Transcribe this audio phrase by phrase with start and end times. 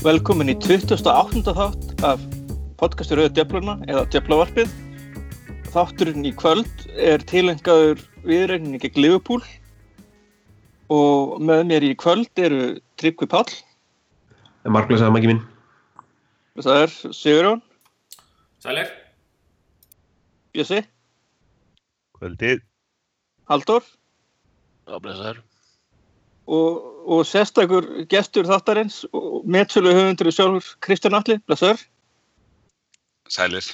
[0.00, 1.42] Velkomin í 28.
[1.56, 2.22] þátt af
[2.80, 4.70] podcastu Rauða Djöfluna eða Djöflavarpið.
[5.74, 9.42] Þátturinn í kvöld er tilengaður viðregninni gegn Liverpool
[10.90, 13.46] og með mér í kvöld eru Tryggvi Pall,
[14.60, 15.42] Það er marglega sagði mæki mín.
[16.60, 17.60] það er Sigurjón,
[18.60, 18.90] Sælir,
[20.52, 20.80] Bjössi,
[22.18, 22.60] Kvöldið.
[23.48, 23.84] Halldór
[24.90, 25.38] Já, blessaður.
[26.50, 31.82] og, og sérstakur gestur þáttarins og metsölu höfundur sjálfur Kristján Alli, blessaður.
[33.30, 33.66] Sælir.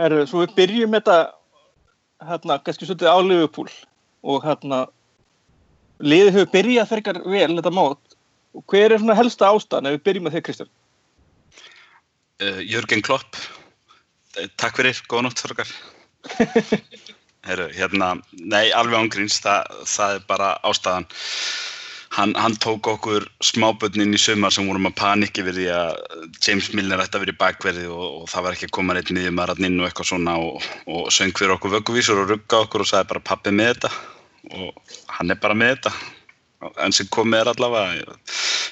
[0.00, 1.18] Herru, svo við byrjum þetta
[2.24, 3.68] hérna, kannski svolítið á Liverpool
[4.24, 4.86] og hérna
[6.00, 8.16] liðið hefur byrjað fergar vel þetta mót
[8.56, 10.70] og hver er svona helsta ástæðan ef við byrjum með þig Kristján?
[12.40, 13.36] Uh, Jörgen Klopp.
[14.38, 15.68] Eh, Takk fyrir, góða nótt þorgar.
[17.48, 21.06] Heru, hérna, nei, alveg ángríns, það, það er bara ástæðan.
[22.10, 25.90] Hann, hann tók okkur smábötnin í sumar sem vorum að panikki við því að
[26.42, 29.12] James Milner ætti að vera í bakverði og, og það var ekki að koma neitt
[29.14, 32.82] niður maður að og eitthvað svona og, og söng fyrir okkur vögguvísur og rugga okkur
[32.82, 33.92] og sagði bara pappi með þetta.
[34.58, 35.94] Og hann er bara með þetta.
[36.82, 38.18] Enn sem komið er allavega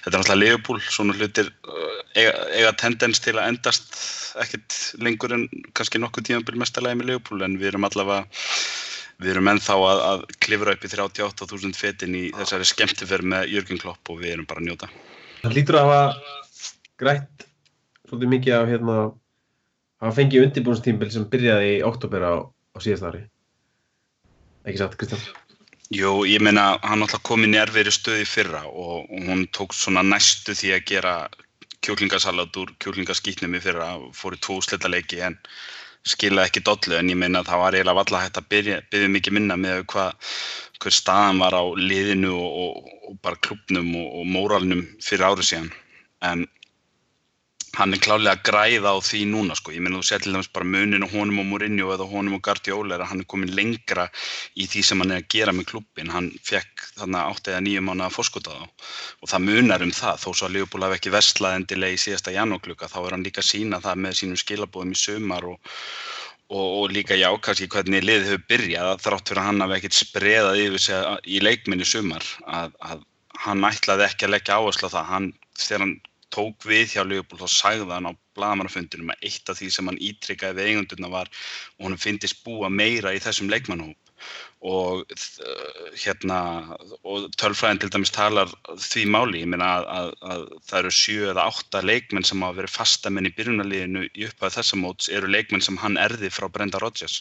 [0.09, 3.99] þetta er náttúrulega Leopold, svona hlutir uh, eiga, eiga tendens til að endast
[4.43, 8.27] ekkert lengur en kannski nokkuð tímanbíl mestalagi með Leopold en við erum allavega
[9.19, 13.81] við erum ennþá að, að klifra upp í 38.000 fetin í þessari skemmtiferð með Jörgen
[13.83, 14.91] Klopp og við erum bara að njóta
[15.43, 16.05] Það lítur að hafa
[16.99, 17.49] grætt
[18.09, 18.97] svolítið mikið af hérna
[20.03, 23.25] hafa fengið undirbúinstímbil sem byrjaði í oktober á, á síðast ári.
[24.67, 25.23] Ekki satt, Kristján?
[25.95, 30.05] Jú, ég meina, hann alltaf kom í erfiðri stöði fyrra og, og hún tók svona
[30.05, 31.15] næstu því að gera
[31.87, 35.39] kjúklingasalat úr kjúklingaskýtnum í fyrra, fór í tvo slitaleiki en
[36.13, 39.37] skilaði ekki dollu en ég meina það var eiginlega valla hægt að byrja, byrja mikið
[39.39, 40.37] minna með hvað
[40.79, 45.51] hver staðan var á liðinu og, og, og bara klubnum og, og móralnum fyrir árið
[45.51, 45.73] síðan.
[46.25, 46.47] En
[47.77, 50.67] hann er klálega að græða á því núna sko, ég meina þú til dæmis bara
[50.67, 54.07] munin og honum og Mourinho eða honum og Guardiola er að hann er komin lengra
[54.57, 57.85] í því sem hann er að gera með klubbin, hann fekk þarna 8 eða 9
[57.89, 58.87] mánu að fórskota þá.
[59.23, 62.35] Og það munar um það, þó svo að Liverpool hafi ekki verslað endilega í síðasta
[62.35, 65.77] janúarkluka þá er hann líka að sína það með sínum skilabóðum í sumar og,
[66.49, 70.01] og, og líka já, kannski hvernig liðið hefur byrjað þrátt fyrir að hann hafi ekkert
[70.01, 73.07] spreðað yfir sig í leikminni sumar að, að
[73.45, 75.99] hann ætlaði ekki að leggja áherslu á það, hann, þegar hann
[76.39, 80.03] tók við hjá Leopold þá sagði hann á blagamannafundinum að eitt af því sem hann
[80.11, 81.33] ítrykkaði við eigundurna var
[81.79, 84.09] og hann finnist búa meira í þessum leikmannhóp
[84.69, 86.39] og uh, hérna
[87.07, 88.51] og tölfræðin til dæmis talar
[88.83, 92.59] því máli, ég meina að, að, að það eru sjö eða átta leikmenn sem hafa
[92.59, 96.83] verið fastamenn í byrjunarliðinu í upphæðu þessa móts eru leikmenn sem hann erði frá Brenda
[96.83, 97.21] Rodgers.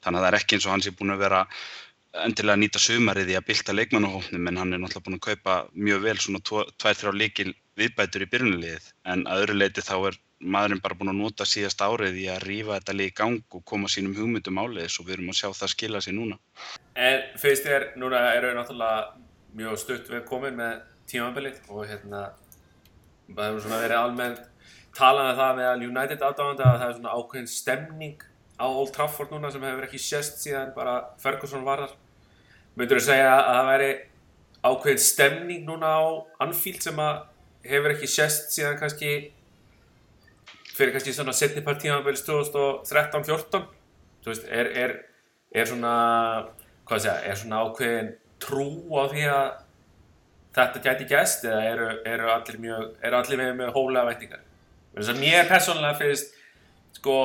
[0.00, 1.44] Þannig að það er ekki eins og hann sé búin að vera
[2.16, 5.56] endilega að nýta sumarið í að bylta leikmannahópnum en hann er náttúrulega búin að kaupa
[5.74, 10.82] mjög vel svona tvær-þrjá líkil viðbætur í byrjunarliðið en að öðru leiti þá er maðurinn
[10.82, 13.90] bara búin að nota síðast árið í að rýfa þetta lið í gang og koma
[13.90, 16.38] sínum hugmyndum áleiðis og við erum að sjá það skila sér núna.
[16.94, 19.00] en fyrst þér, núna eru við náttúrulega
[19.58, 20.80] mjög stutt við komin með
[21.10, 22.22] tímabilið og hérna
[23.28, 24.44] það hefur svona verið almennt
[24.96, 28.27] talað um það með að United aðdáðandi að það er svona ákveðin stemning
[28.58, 31.96] á Old Trafford núna sem hefur ekki sést síðan bara Ferguson var þar.
[32.78, 33.90] Myndur þú segja að það væri
[34.68, 36.02] ákveðin stemning núna á
[36.44, 37.20] Anfield sem að
[37.68, 39.12] hefur ekki sést síðan kannski
[40.78, 43.66] fyrir kannski svona setnipart tímabilið 2013-14
[44.22, 44.94] þú veist, er, er,
[45.54, 45.94] er svona
[46.88, 49.48] hvað segja, er svona ákveðin trú á því að
[50.58, 53.64] þetta gæti gæst eða eru, eru allir mjög, eru allir með,
[54.10, 54.44] veitingar
[54.94, 56.38] þess að mér persónulega finnst
[56.98, 57.16] sko,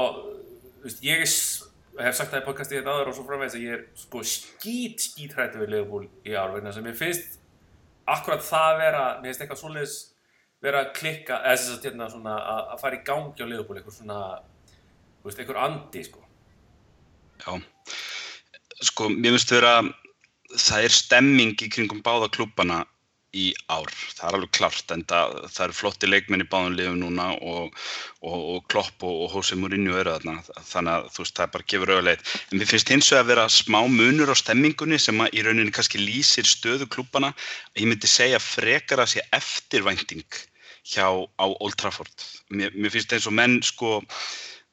[0.83, 1.31] veist, ég er
[2.01, 5.35] hef sagt það í podcasti þetta aður og svo framvegis að ég er sko skít
[5.35, 7.37] hrættu við Liverpool í ár vegna sem ég finnst
[8.09, 9.97] akkurat það vera, mér finnst eitthvað svoleiðis
[10.63, 13.97] vera að klikka, eða þess að hérna svona að, fara í gangi á Liverpool eitthvað
[13.99, 14.19] svona,
[15.19, 16.23] þú veist, eitthvað andi sko.
[17.43, 17.51] Já,
[18.89, 19.73] sko, mér finnst vera,
[20.53, 22.83] það er stemming í kringum báða klubbana
[23.33, 26.99] í ár, það er alveg klart en það, það eru flotti leikmenn í báðum liðum
[27.01, 27.79] núna og,
[28.21, 30.35] og, og Klopp og, og Jose Mourinho eru þarna.
[30.69, 33.47] Þannig að þú veist, það bara gefur auðvitað en mér finnst hins vegar að vera
[33.57, 37.33] smá munur á stemmingunni sem að í rauninni kannski lýsir stöðu klubbana,
[37.79, 40.41] ég myndi segja frekar að sé eftirvænting
[40.93, 42.13] hjá á Old Trafford.
[42.53, 44.01] Mér, mér finnst eins og menn sko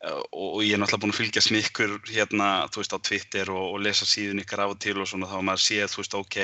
[0.01, 3.65] og ég er náttúrulega búin að fylgjast með ykkur hérna, þú veist, á Twitter og,
[3.75, 6.39] og lesa síðun ykkar af og til og svona þá maður séð, þú veist, ok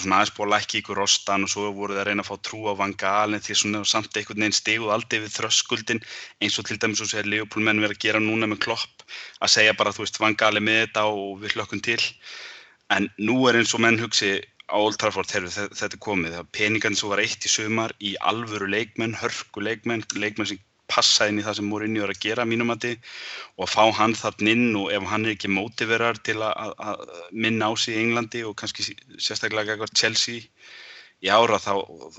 [0.00, 2.36] svona aðeins búið að lækja ykkur rostan og svo voru það að reyna að fá
[2.48, 6.00] trú á Van Gaal en því svona samt einhvern veginn stíguð aldrei við þröskuldin
[6.40, 9.04] eins og til dæmis og sér Leopold menn verið að gera núna með klopp
[9.44, 12.00] að segja bara, þú veist, Van Gaal er með þetta og við hlökkum til.
[12.88, 14.32] En nú er eins og menn hugsi
[14.72, 18.14] á Old Trafford, heyrðu, þe- þetta komið, það peningarnir sem var eitt í sumar í
[18.24, 22.44] alvöru leikmenn, hörku leikmenn, leikmenn sem passa inn í það sem Mourinho er að gera
[22.44, 22.92] að mínum mati
[23.56, 26.74] og að fá hann þarna inn og ef hann er ekki mótiverar til að, að,
[26.88, 28.88] að minna á sig í Englandi og kannski
[29.18, 30.48] sérstaklega eitthvað Chelsea
[31.22, 31.72] í ára þá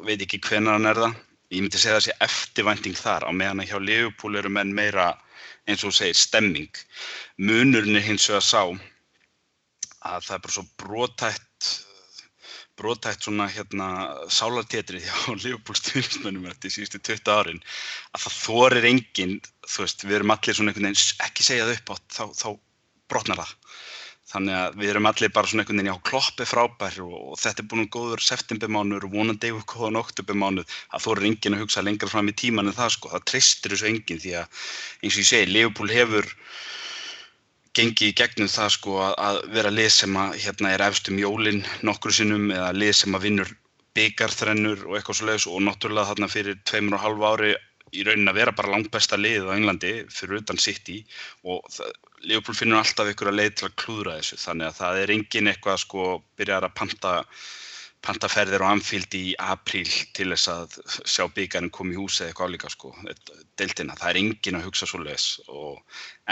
[0.08, 1.20] veit ekki hvenær hann er það.
[1.54, 5.12] Ég myndi segja sé eftirvænting þar á meðan að hjá Liverpool eru menn meira
[5.70, 6.72] eins og segir stemming.
[7.38, 8.62] Munurinn er hins vegar sá
[10.04, 11.53] að það er bara svo brotætt
[12.80, 13.88] brotætt svona hérna
[14.34, 17.64] sálartétrið hjá Liverpool stuðnismönnum eftir síðustu 20 árin
[18.14, 21.68] að það þorir enginn, þú veist, við erum allir svona einhvern veginn, "Ss, ekki segja
[21.70, 22.48] það upp átt, þá, þá
[23.12, 23.54] brotnar það.
[24.34, 27.40] Þannig að við erum allir bara svona einhvern veginn, já, klopp er frábær og, og
[27.42, 31.84] þetta er búin góður septembermánuður og vonandi yfir góðan oktobermánuð að þorir enginn að hugsa
[31.86, 34.64] lengra fram í tíman en það sko, það treystir þessu enginn því að
[35.04, 36.32] eins og ég segi, Liverpool hefur
[37.78, 41.64] gengið í gegnum það sko að, vera lið sem að hérna er efst um jólin
[41.88, 43.54] nokkru sinnum eða lið sem að vinnur
[43.98, 47.54] byggarþrennur og eitthvað svo leiðis og náttúrulega þarna fyrir tveimur og halvu ári
[47.94, 51.04] í raunin að vera bara langt besta lið á Englandi fyrir utan City
[51.46, 51.66] og
[52.24, 54.40] Liverpool finnur alltaf ykkur að leið til að klúðra þessu.
[54.42, 56.08] Þannig að það er engin eitthvað sko
[56.40, 57.14] byrjar að panta
[58.04, 60.76] panta ferðir á Anfield í apríl til þess að
[61.08, 62.92] sjá byggarinn koma í hús eða eitthvað álíka sko,
[63.60, 63.96] deildina.
[64.00, 65.28] Það er engin að hugsa svo leiðis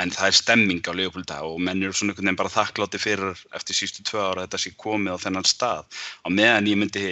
[0.01, 0.93] en það er stemming á
[1.31, 4.59] dag og menn eru svona einhvern veginn bara þakklátti fyrir eftir sístu tvö ára þetta
[4.65, 5.87] sé komið á þennan stað.
[6.23, 7.07] Á meðan ég myndi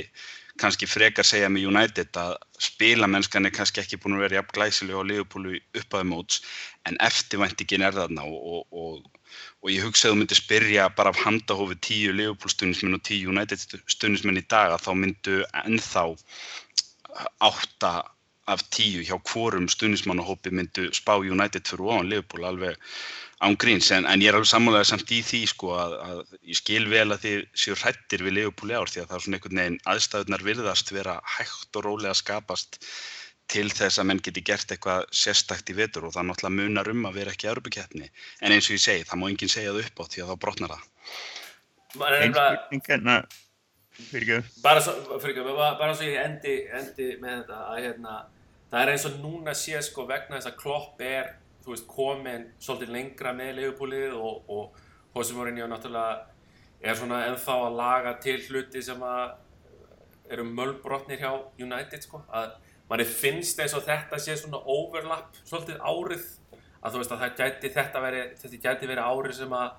[0.60, 5.00] kannski frekar segja með United að spilamennskan er kannski ekki búin að vera jafn glæsilega
[5.00, 6.42] á Leopold uppaði móts
[6.90, 9.19] en eftirvæntingin er þarna og, og, og
[9.64, 13.34] og ég hugsa að þú myndir spyrja bara af handahófi tíu Liverpool stundismenn og tíu
[13.34, 16.06] United stundismenn í dag að þá myndu ennþá
[17.50, 17.94] átta
[18.50, 22.78] af tíu hjá hvorum stundismannahópi myndu spá United fyrir ofan Liverpool alveg
[23.46, 23.92] án gríns.
[23.96, 26.20] En, en ég er alveg sammálega samt í því sko að, að
[26.52, 29.26] ég skil vel að þið séu hrættir við Liverpool í ár því að það er
[29.26, 32.82] svona einhvern veginn aðstæðunar virðast vera hægt og rólega skapast
[33.50, 37.08] til þess að menn geti gert eitthvað sérstakt í vetur og það náttúrulega munar um
[37.10, 38.10] að vera ekki Európa-keppni.
[38.46, 40.42] En eins og ég segi, það má enginn segja það upp á því að þá
[40.46, 40.88] brotnar það.
[44.86, 48.18] svo, fyrir, bara, bara svo ég endi, endi með þetta að hérna,
[48.70, 51.34] það er eins og núna sé sko vegna þess að Klopp er
[51.70, 54.80] veist, komin svolítið lengra með leifupúlið og, og
[55.16, 56.30] Jose Mourinho náttúrulega
[56.80, 59.36] er svona ennþá að laga til hluti sem að
[60.30, 62.54] eru mölbrotnir hjá United sko, að
[62.90, 66.26] manni finnst eins og þetta sé svona overlap svolítið árið
[66.80, 68.24] að þú veist að gæti þetta veri,
[68.64, 69.70] gæti verið árið sem að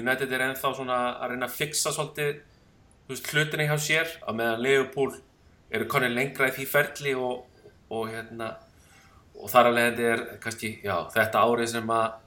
[0.00, 2.40] United er ennþá svona að reyna að fixa svolítið
[3.10, 5.14] veist, hlutinni hjá sér á meðan Liverpool
[5.70, 7.46] eru konið lengra í því ferli og,
[7.90, 8.52] og hérna
[9.40, 12.18] og þar alveg þetta er kannski, já, þetta árið sem að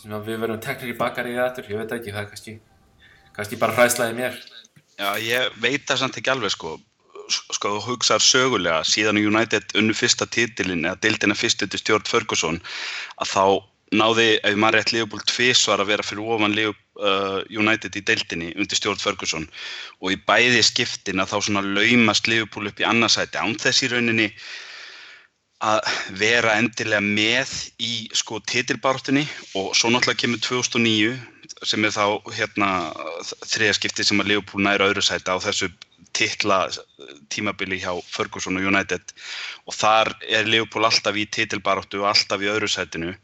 [0.00, 2.52] sem að við verðum teknir í bakari í þetta, ég veit ekki, það er kannski
[3.34, 4.38] kannski bara hræðslaði mér.
[5.00, 6.76] Já, ég veit það samt ekki alveg sko,
[7.30, 12.60] sko þú hugsaðar sögulega síðan United unnu fyrsta titilin eða dildina fyrst undir stjórn Ferguson
[13.22, 13.44] að þá
[13.96, 18.78] náði, ef maður rétt Liverpool tvisvar að vera fyrir ofan uh, United í deildinni undir
[18.78, 19.46] stjórn Ferguson.
[20.00, 23.90] Og í bæði skiptin að þá svona laumast Liverpool upp í annarsæti án þess í
[23.90, 24.30] rauninni
[25.60, 25.80] að
[26.16, 27.50] vera endilega með
[27.84, 29.26] í sko titilbártunni
[29.58, 31.18] og svo náttúrulega kemur 2009
[31.68, 32.70] sem er þá hérna
[33.44, 35.68] þriða skipti sem að Liverpool næra öðru sæti á þessu
[36.16, 36.62] titla
[37.32, 39.14] tímabili hjá Ferguson og United
[39.66, 43.14] og þar er Liverpool alltaf í titilbáratu og alltaf í öðru sætinu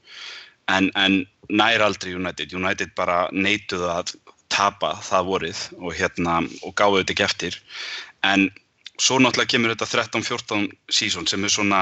[0.73, 4.15] en, en næra aldrei United United bara neituðu að
[4.53, 7.59] tapa það vorið og hérna og gáðu þetta ekki eftir
[8.27, 8.49] en
[8.97, 11.81] svo náttúrulega kemur þetta 13-14 sísón sem er svona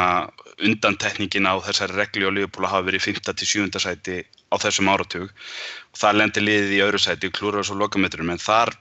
[0.58, 3.20] undantekningin á þessari regli og Liverpool hafa verið í 5.
[3.30, 3.82] til 7.
[3.84, 4.16] sæti
[4.50, 8.42] á þessum áratug og það lendir liðið í öðru sæti og klúrar svo lokametrum en
[8.42, 8.74] þar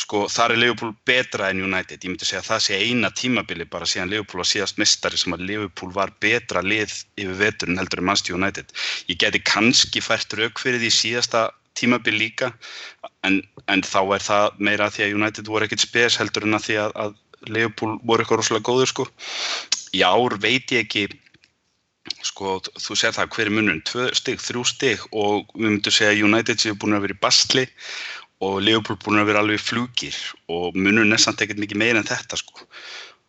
[0.00, 2.02] sko þar er Liverpool betra en United.
[2.02, 5.36] Ég myndi segja að það sé eina tímabili bara síðan Liverpool var síðast mistari sem
[5.36, 8.72] að Liverpool var betra lið yfir veturinn heldur en Manchester United.
[9.10, 12.52] Ég geti kannski fært rauk fyrir því síðasta tímabil líka
[13.26, 16.68] en, en þá er það meira því að United voru ekkert spes heldur en að
[16.68, 19.08] því að, að Liverpool voru eitthvað rosalega góður sko.
[19.96, 21.08] Í ár veit ég ekki
[22.26, 26.12] sko þú sér það hver er munurinn, tvö stig, þrjú stig og við myndum segja
[26.14, 27.64] að United séu búin að vera í bastli
[28.44, 30.16] og Liverpool búin að vera alveg flugir
[30.52, 32.66] og munurinn er samt ekkert mikið meira en þetta sko.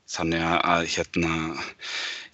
[0.07, 1.33] Þannig að, að hérna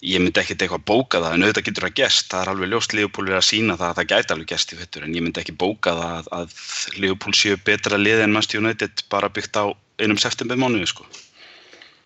[0.04, 2.94] ég myndi ekkert eitthvað bóka það en auðvitað getur það gest, það er alveg ljóst
[2.94, 5.42] Liverpool er að sína það að það gæti alveg gest í fettur en ég myndi
[5.42, 9.64] ekki bóka það að, að Liverpool séu betra lið en Manchester United bara byggt á
[10.02, 11.08] einum september mánuði sko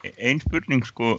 [0.06, 1.16] Einn spurning sko,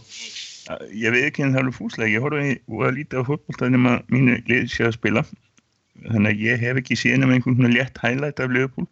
[0.72, 3.98] að ég veit ekki en það er fúslega, ég horfa að líta á fótbolta nema
[4.12, 5.24] mínu lið sé að spila,
[6.06, 8.88] þannig að ég hef ekki síðan um einhvern svona létt highlight af Liverpool.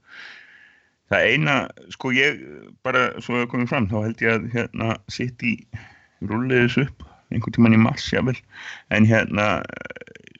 [1.13, 1.55] Það eina,
[1.95, 2.41] sko ég
[2.87, 5.55] bara svo að komið fram, þá held ég að hérna sitt í
[6.29, 8.37] rulliðis upp einhvern tíman í mars, jável
[8.95, 9.49] en hérna,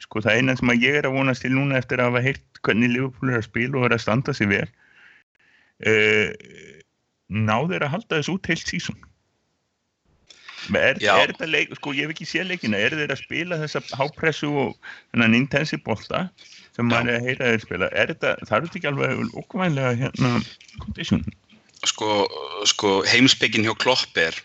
[0.05, 2.63] sko það eina sem að ég er að vonast til núna eftir að hafa heyrt
[2.65, 4.67] hvernig Liverpool er að spila og er að standa sig vel
[5.89, 6.31] uh,
[7.29, 9.05] náður að halda þess út heilt sísón
[10.75, 13.81] Er, er þetta leik, sko ég hef ekki séð leikina, er þeir að spila þessa
[13.97, 14.75] hápressu og
[15.15, 16.27] þennan intensive bolta
[16.79, 19.93] sem maður er að heyra þeir spila, er þetta, það er þetta ekki alveg okkvæmlega
[19.99, 20.33] hérna
[20.79, 21.27] condition?
[21.87, 22.27] sko,
[22.67, 24.37] sko heimspekin hjá Klopp er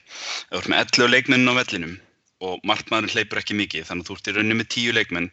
[0.51, 1.95] að þú ert með 11 leikmenn á vellinum
[2.43, 5.29] og markmaðurinn hleypur ekki mikið þannig að þú ert í rauninni með 10 leikmenn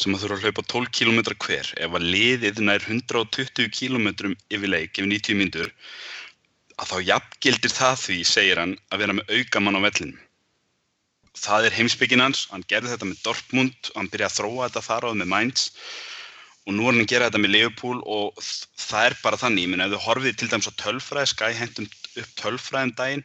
[0.00, 1.72] sem að þurfa að hlaupa 12 km hver.
[1.76, 4.08] Ef að liðið nær 120 km
[4.48, 5.72] yfir leik, yfir 90 mínútur
[6.80, 10.16] að þá jafngildir það því, segir hann, að vera með aukamann á vellinum.
[11.34, 15.06] Það er heimspekin hans, hann gerði þetta með Dortmund hann byrjaði að þróa þetta þar
[15.06, 15.68] á með Mainz
[16.64, 19.72] og nú er hann að gera þetta með Liverpool og það er bara þannig, ég
[19.72, 21.88] meina ef þú horfið til dæmis á tölfræði, Sky hentum
[22.22, 23.24] upp tölfræðum daginn.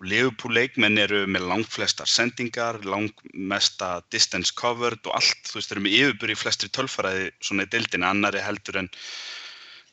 [0.00, 5.78] Og Liverpool leikmenn eru með langflestar sendingar, langmesta distance covered og allt, þú veist, þeir
[5.78, 8.90] eru með yfirbur í flestri tölfræði svona í deildin, annari heldur en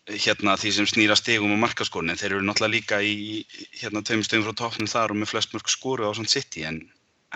[0.10, 3.44] hérna því sem snýra stegum og markaskórin, en þeir eru náttúrulega líka í
[3.78, 6.82] hérna tveim stegum frá toppnum þar og með flest mörg skóru á svona City, en,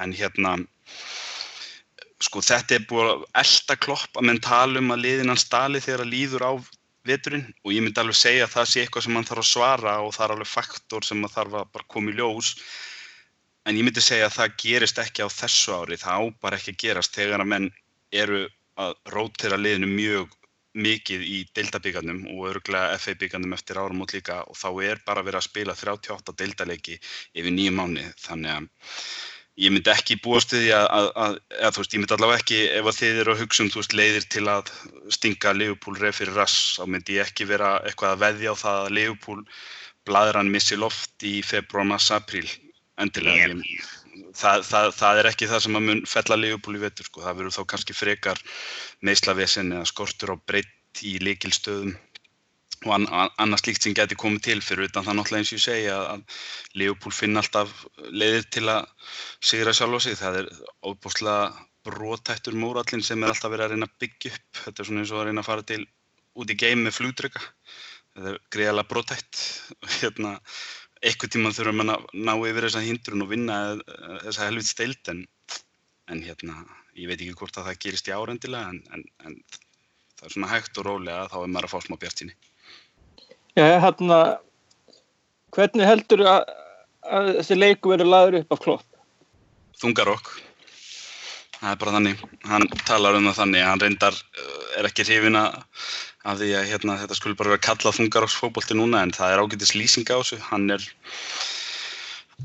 [0.02, 0.56] en hérna
[2.24, 5.82] sko þetta er búið að elda klopp að menn tala um að liðin hans stali
[5.84, 6.54] þegar að líður á
[7.08, 9.96] veturinn og ég myndi alveg segja að það sé eitthvað sem hann þarf að svara
[10.06, 12.54] og það er alveg faktor sem að þarf að bara koma í ljós.
[13.68, 16.74] En ég myndi segja að það gerist ekki á þessu ári, það á bara ekki
[16.74, 17.70] að gerast þegar að menn
[18.24, 18.46] eru
[18.80, 20.40] að rótera liðinu mjög
[20.74, 25.40] mikið í deildabíkarnum og örgulega FA bíkarnum eftir áramót líka og þá er bara verið
[25.40, 26.98] að spila 38 deildaleiki
[27.38, 28.90] yfir nýju mánu þannig að
[29.62, 30.88] ég myndi ekki búast því að,
[31.24, 33.72] að, að þú veist, ég myndi allavega ekki ef að þið eru að hugsa um
[33.74, 34.72] þú veist, leiðir til að
[35.14, 38.80] stinga Liverpool ref fyrir rass þá myndi ég ekki vera eitthvað að veðja á það
[38.82, 39.44] að Liverpool
[40.10, 42.48] bladran missi loft í februar, mars, apríl
[43.00, 43.54] endilega.
[43.54, 43.92] Ég,
[44.38, 47.22] það, það, það er ekki það sem að mun fella Liverpool í vetur sko.
[47.26, 48.42] það verður þá kannski frekar
[49.06, 51.94] meðslavesen eða skortur á breytt í líkilstöðum
[52.86, 55.60] og an, an, annað slíkt sem geti komið til fyrir utan það náttúrulega eins og
[55.60, 57.74] ég segja að, að Leopold finn alltaf
[58.12, 59.12] leiðir til að
[59.52, 60.20] sigra sjálf á sig.
[60.20, 60.52] Það er
[60.84, 61.38] óbúslega
[61.84, 64.62] brotættur mórallin sem er alltaf verið að reyna að byggja upp.
[64.66, 65.84] Þetta er svona eins og að reyna að fara til
[66.40, 67.42] út í geim með flugdrega
[68.14, 69.42] þetta er greiðalega brotætt
[69.80, 70.34] og hérna
[71.04, 73.58] eitthvað tíma þurfum við að ná yfir þessa hindrun og vinna
[74.24, 75.26] þessa helvit steild en,
[76.14, 76.62] en hérna
[77.00, 79.38] ég veit ekki hvort að það gerist í árendilega en, en, en
[80.20, 82.38] það er svona hægt og rólega þá er maður að fá smá bjartinni
[83.54, 84.20] Já, hérna,
[85.54, 86.48] hvernig heldur að,
[87.06, 88.88] að þessi leiku verður laður upp af klopp?
[89.78, 90.32] Þungarokk.
[91.60, 95.38] Það er bara þannig, hann talar um það þannig hann reyndar uh, er ekki hrifin
[95.38, 99.76] að því að hérna, þetta skulle bara vera kallað þungarokksfótbolti núna en það er ágætis
[99.78, 100.42] lýsing á þessu.
[100.50, 100.90] Hann er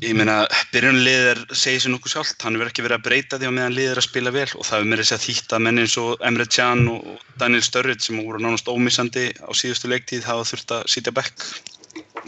[0.04, 0.35] ég meina,
[0.73, 3.76] byrjunlið er segið sér nokkuð sjálft, hann verður ekki verið að breyta því á meðan
[3.76, 5.97] lið er að spila vel og það er mér að segja þýtt að menn eins
[6.02, 10.75] og Emre Can og Daniel Sturridge sem voru nánast ómissandi á síðustu leiktíð hafa þurft
[10.76, 11.47] að sitja bekk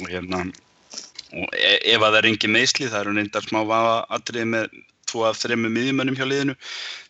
[0.01, 0.43] og hérna
[1.31, 4.71] og e ef að það er engin meðsli það eru reyndar smá vafa atriði með
[5.11, 6.57] tvo af þremmu miðjumönnum hjá liðinu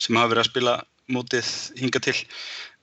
[0.03, 0.81] sem hafa verið að spila
[1.11, 2.19] mótið hinga til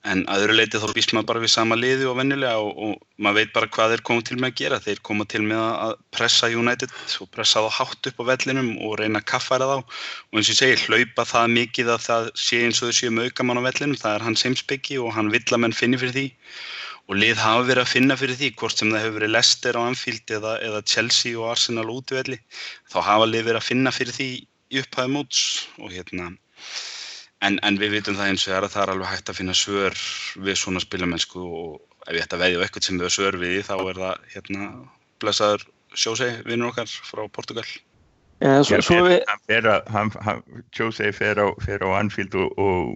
[0.08, 3.22] en að öðru leiti þá býst maður bara við sama liði og venjulega og, og
[3.24, 4.80] maður veit bara hvað þeir koma til með að gera.
[4.86, 8.96] Þeir koma til með að pressa United og pressa þá hátt upp á vellinum og
[9.00, 9.76] reyna að kaffæra þá.
[10.32, 13.14] Og eins og ég segi hlaupa það mikið að það sé eins og þau séu
[13.14, 16.16] með aukamann á vellinum það er hans heimsbyggi og hann vill að menn finni fyrir
[16.16, 16.26] því.
[17.08, 19.82] Og lið hafa verið að finna fyrir því hvort sem það hefur verið Leicester á
[19.86, 22.36] Anfield eða, eða Chelsea og Arsenal útvelli
[22.92, 24.28] þá hafa lið verið að finna fyrir því
[24.68, 25.40] í upphæðu móts
[25.80, 26.34] og hérna
[27.46, 29.38] en, en við vitum það eins og það er að það er alveg hægt að
[29.40, 29.98] finna svör
[30.46, 33.58] við svona spilamennsku og ef ég ætti að veðja eitthvað sem við höfum svör við
[33.68, 34.70] þá er það hérna
[35.22, 35.66] blessaður
[35.98, 37.66] sjósei vinnur okkar frá Portugal
[38.38, 39.40] Já, svo, svo við, hann
[41.16, 42.92] fer á, á Anfield og, og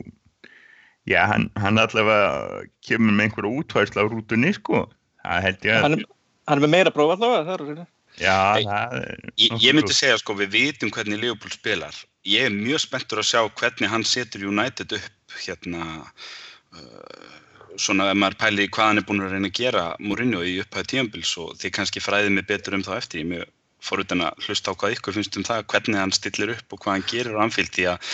[1.10, 4.84] já, hann, hann allavega kemur með einhverja útværsla á rútunni, sko.
[5.24, 6.06] Það held ég að, hann, er-
[6.46, 7.86] hann er með meira próf allavega, það er reyna.
[8.20, 9.26] já, Nei, það er...
[9.42, 11.98] Ég, ég myndi segja sko, við vitum hvernig Liverpool spilar.
[12.28, 17.32] Ég er mjög spenntur að sjá hvernig hann setur United upp hérna uh,
[17.80, 20.90] svona ef maður pæli hvað hann er búin að reyna að gera Mourinho í upphæðu
[20.92, 23.24] tíambils og þið kannski fræðið mig betur um þá eftir.
[23.24, 23.50] Ég mjög
[23.82, 26.94] forut að hlusta á hvað ykkur finnst um það, hvernig hann stillir upp og hvað
[26.94, 28.12] hann gerir á Anfield því að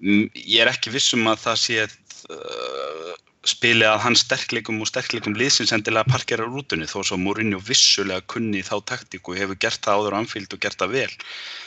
[0.00, 3.12] mm, ég er ekki viss um að það sé uh,
[3.48, 8.64] spili að hans sterkleikum og sterkleikum liðsins endilega parkera rútunni þó svo Mourinho vissulega kunni
[8.64, 11.14] þá taktíku hefur gert það áður á Anfield og gert það vel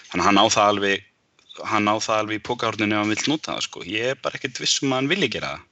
[0.10, 1.10] þannig hann á það alveg
[1.70, 4.40] hann á það alveg í pókahorninu ef hann vil nota það sko ég er bara
[4.40, 5.70] ekkert viss um að hann vilji gera það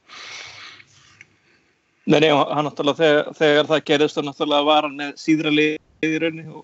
[2.10, 6.08] Nei, nei, hann náttúrulega þegar, þegar það gerðist þá náttúrulega var hann með síðra lið
[6.08, 6.64] í rauninni og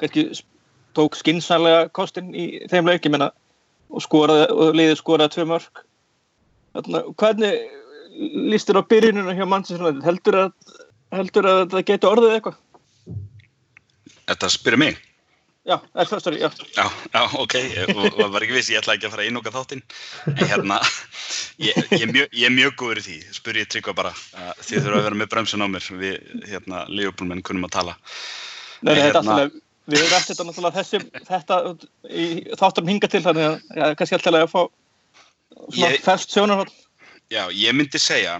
[0.00, 0.24] kannski
[0.96, 3.28] tók skynsælega kostinn í þeim leik, ég meina
[3.88, 5.82] og skoraði, og liðið skoraði tvö mörg
[7.20, 7.68] hvernig
[8.48, 10.50] líst þér á byrjununa hjá United heldur að,
[11.14, 12.58] heldur að það geti orðið eitthvað?
[14.28, 14.98] Þetta spyrir mig.
[15.68, 16.48] Já, það stóri, já
[16.78, 17.54] Já, já, ok,
[17.92, 19.82] og var ekki viss, ég ætla ekki að fara inn okkar þáttinn.
[20.32, 20.78] En hérna,
[21.60, 24.12] ég, ég, er mjög, ég er mjög góður í því, spyr ég tryggva bara.
[24.32, 26.14] Uh, þið þurfa að vera með bremsun á mér, við,
[26.48, 27.96] hérna, Leopoldmenn kunum að tala.
[28.80, 29.58] Nei, er Hérna- alltaf,
[29.88, 31.58] við höfum rætt þetta náttúrulega þessi, þetta
[32.08, 32.28] í
[32.62, 34.62] þáttum hinga til þannig að, já, kannski alltaf að fá
[35.68, 36.72] svona Ég- fest sjónarhótt.
[37.28, 38.38] Já, ég myndi segja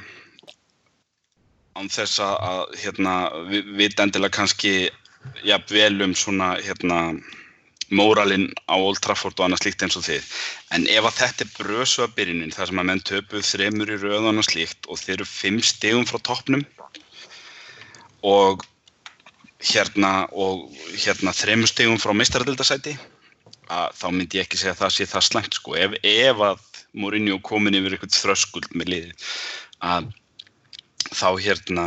[1.76, 3.18] án þess að, að hérna,
[3.52, 4.72] við vita endilega kannski
[5.46, 7.00] jafnvel um svona hérna,
[7.88, 10.32] móralinn á Old Trafford og annað slíkt eins og þið.
[10.76, 14.00] En ef að þetta er brösu að byrjunin, þar sem að menn töpuð þremur í
[14.02, 16.64] röð og annað slíkt og þeir eru fimm stegum frá toppnum
[18.28, 18.66] og
[19.72, 22.94] hérna og hérna þremur stegum frá meistaradildasæti
[23.68, 25.74] að þá myndi ég ekki segja að það sé það slæmt sko.
[25.76, 26.64] Ef, ef að
[26.98, 29.26] Mourinho komin yfir eitthvað þröskuld með liðið
[29.84, 30.08] að
[31.12, 31.84] þá hérna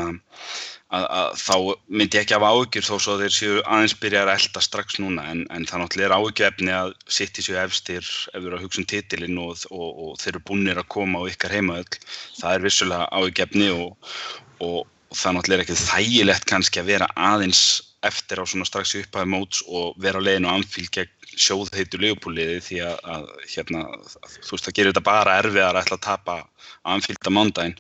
[0.96, 1.56] að, að þá
[1.88, 5.28] myndi ég ekki hafa áhyggjur þó svo þeir séu aðeins byrjar að elda strax núna
[5.32, 8.66] en, en það náttúrulega er áhyggjuefni að sitt í séu efstir ef við erum að
[8.66, 12.02] hugsa um titilinn og, og, og þeir eru búinir að koma á ykkar heimaöll
[12.40, 14.12] það er vissulega áhyggjuefni og,
[14.60, 17.64] og, og það náttúrulega er ekki þægilegt kannski að vera aðeins
[18.02, 22.58] eftir á svona strax í upphæði móts og vera á leiðinu anfíl gegn sjóðheitu legjupúliði
[22.66, 23.84] því að, að hérna,
[24.42, 26.36] þú veist það gerir þetta bara erfiðar að ætla að tapa
[26.92, 27.78] anfílda mándaginn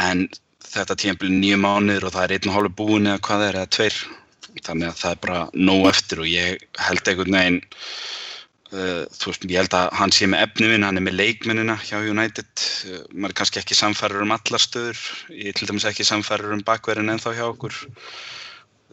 [0.00, 0.22] en
[0.66, 3.72] þetta tímpil nýju mánuður og það er einn og hálfu búin eða hvað er eða
[3.76, 4.00] tveir.
[4.62, 7.60] Þannig að það er bara nóg eftir og ég held einhvern veginn
[8.76, 11.98] uh, þú veist, ég held að hann sé með efnivinn, hann er með leikmennina hjá
[12.00, 12.52] United.
[12.88, 16.64] Uh, maður er kannski ekki samfærir um allar stöður ég til dæmis ekki samfærir um
[16.66, 17.78] bakverðin ennþá hjá okkur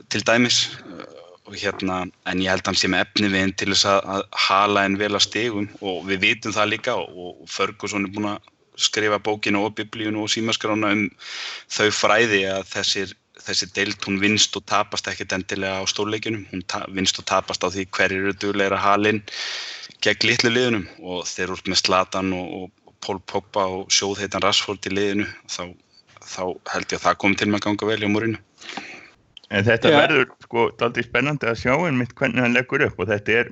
[0.10, 0.68] til dæmis.
[0.88, 4.84] Uh, og hérna, en ég held að hann sé með efnivinn til þess að, hala
[4.86, 8.52] en vel að stigum og við vitum það líka og, og Ferguson er búin að
[8.80, 11.08] skrifa bókinu og biblíunu og símaskrána um
[11.72, 16.64] þau fræði að þessir, þessi deilt hún vinst og tapast ekkert endilega á stórleikunum, hún
[16.96, 19.24] vinst og tapast á því hverjir eru dugleira halinn
[20.04, 24.88] gegn litlu liðunum og þeir út með Slatan og, og Pól Pogba og sjóðheitan Rashford
[24.90, 25.72] í liðinu þá,
[26.24, 28.42] þá held ég að það kom til með að ganga vel hjá múrinu.
[29.50, 29.98] En þetta Já.
[29.98, 33.52] verður sko aldrei spennandi að sjá einmitt hvernig hann leggur upp og þetta er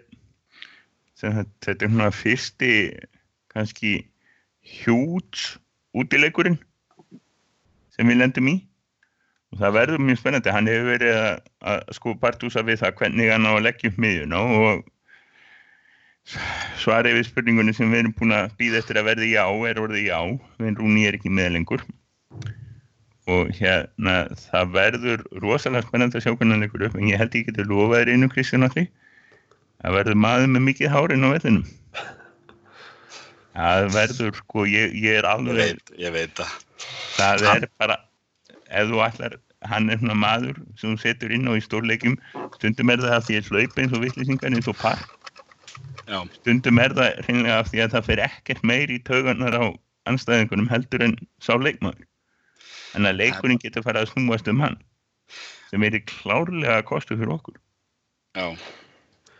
[1.18, 2.74] sem sagt, þetta er svona fyrsti
[3.54, 3.94] kannski
[4.68, 5.56] hjúts
[5.98, 6.58] útileikurinn
[7.96, 8.58] sem við lendum í.
[9.54, 11.36] Og það verður mjög spennandi, hann hefur verið að,
[11.72, 14.82] að sko partúsa við það hvernig hann á að leggja upp miðjuna og
[16.82, 20.10] svarið við spurningunni sem við erum búin að býða eftir að verði já er orðið
[20.10, 20.20] já,
[20.60, 21.86] við Rúni er ekki með lengur.
[23.32, 27.40] Og hérna það verður rosalega spennandi að sjá hvernig hann leikur upp en ég held
[27.40, 28.92] ég getur lofað þér einu Kristján allir
[29.82, 31.66] það verður maður með mikið hárin á vellinum
[33.58, 36.56] það verður sko ég, ég er Ég alveg veit, ég veit það.
[37.18, 37.98] það er bara
[38.70, 42.18] ef þú ætlar hann er svona maður sem setur inn á í stórleikum
[42.60, 45.02] stundum er það að því að hlaupa eins og vittlisingar eins og par
[46.08, 49.66] Já, stundum er það hreinlega af því að það fer ekkert meir í taugarnar á
[50.08, 52.06] anstæðingunum heldur en sá leikmaður
[52.96, 54.78] en að leikurinn getur farið að snúast um hann
[55.72, 57.58] sem er klárlega kostu fyrir okkur
[58.38, 58.46] já.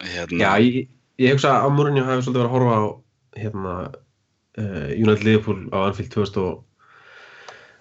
[0.04, 0.90] Hérna, Já, ég,
[1.22, 2.86] ég hugsa að Mourinho hefði svolítið verið að horfa á
[3.38, 3.76] hérna,
[4.58, 6.64] United Liverpool á Anfield 2000 og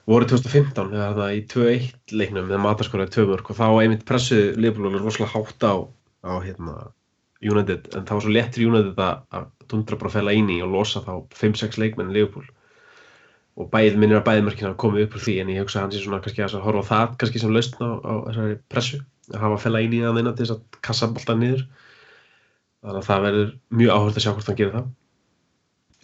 [0.06, 4.58] voru 2015 eða það í 2-1 leiknum með matarskóraði 2 mörg og þá einmitt pressuð
[4.60, 5.74] Liverpool alveg rosalega hátt á,
[6.22, 6.76] á hérna,
[7.42, 7.88] United.
[7.94, 11.02] En það var svo léttir United að, tundra bara að fella inn í og losa
[11.02, 12.46] þá 5-6 leikmenn Liverpool.
[13.56, 16.02] Og bæð minnir að bæðmörkina komið upp úr því en ég hugsa að hann sé
[16.04, 19.00] svona kannski að horfa það kannski sem lausn á, á þessari pressu.
[19.32, 21.66] Að hafa að fella inn í það innan til þess að kassa boltan niður.
[22.84, 24.90] Þannig að það verður mjög áhört að sjá hvort hann gerir það.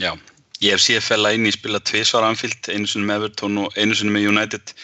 [0.02, 0.12] Já,
[0.62, 3.98] ég hef séð fella inn í spila tvisvar anfíld, einu sinni með Everton og einu
[3.98, 4.74] sinni með United.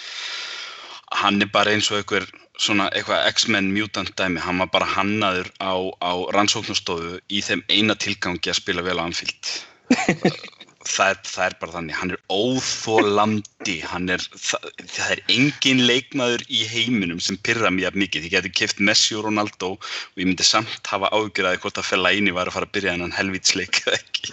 [1.22, 2.26] Hann er bara eins og einhver
[2.58, 7.94] svona eitthvað X-Men mutant dæmi, hann var bara hannaður á, á rannsóknastofu í þeim eina
[7.94, 9.52] tilgangi að spila vel á anfíld.
[10.88, 15.82] það, er, það er bara þannig, hann er óþólandi, hann er, það, það er engin
[15.88, 18.28] leikmaður í heiminum sem pyrra jafn mikið.
[18.28, 22.12] Ég geti kipt Messi og Ronaldo og ég myndi samt hafa ágjörði hvort að fella
[22.14, 24.32] í var að fara að byrja þennan helvítsleik eða ekki.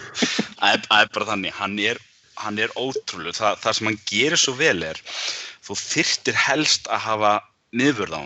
[0.56, 2.00] Það er, er bara þannig, hann er,
[2.42, 5.02] hann er ótrúlega, það, það sem hann gerir svo vel er,
[5.66, 7.34] þú þyrtir helst að hafa
[7.76, 8.20] miðvörð á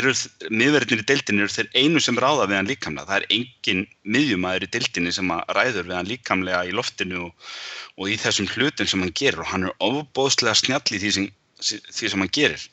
[0.00, 0.12] eru,
[0.50, 3.82] miðvörðinir í deildinni eru þeir einu sem ráða við hann líkamlega, það er engin
[4.16, 7.48] miðjumæður í deildinni sem ræður við hann líkamlega í loftinu og,
[7.96, 9.42] og í þessum hlutum sem hann gerir.
[9.44, 11.28] Og hann er ofbóðslega snjall í því sem,
[11.62, 12.68] því sem hann gerir.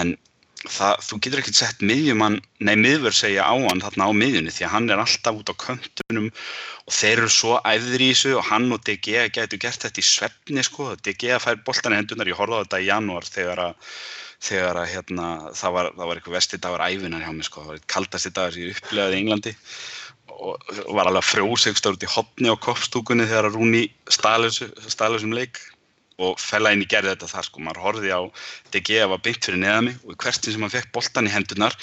[0.00, 0.16] En
[0.68, 4.66] það, þú getur ekkert sett miðjumann, nei miðver segja á hann þarna á miðjunni því
[4.66, 8.48] að hann er alltaf út á köntunum og þeir eru svo æðri í þessu og
[8.50, 12.36] hann og DG getur gert þetta í svefni sko, DG fær boltan í hendunar, ég
[12.36, 13.94] horfði á þetta í janúar þegar að
[14.40, 15.26] þegar að hérna,
[15.56, 18.32] það var, það var eitthvað vesti dagur æfinar hjá mig sko, það var eitt kaldasti
[18.36, 19.52] dagur sem ég upplegaði í Englandi.
[20.40, 25.60] Og var alveg einhverstað út í hopni á koppstúkunni þegar að Rúni stælusum leik.
[26.20, 28.22] Og fellaðin í gerði þetta þar sko, maður horfið á
[28.72, 30.00] DG að var byggt fyrir neða mig.
[30.04, 31.76] Og hverstin sem hann fekk boltan í hendunar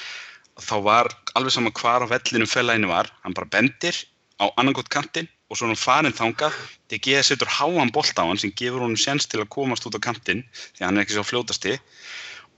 [0.58, 3.98] þá var alveg saman hvar á vellinu fellaðinu var, hann bara bendir
[4.42, 6.58] á annarkot kantinn og svo er hann farin þangað.
[6.90, 10.02] DG setur háan bolt á hann sem gefur honum séns til að komast út á
[10.02, 10.46] kantinn
[10.78, 11.78] því hann er ekki svo fljótasti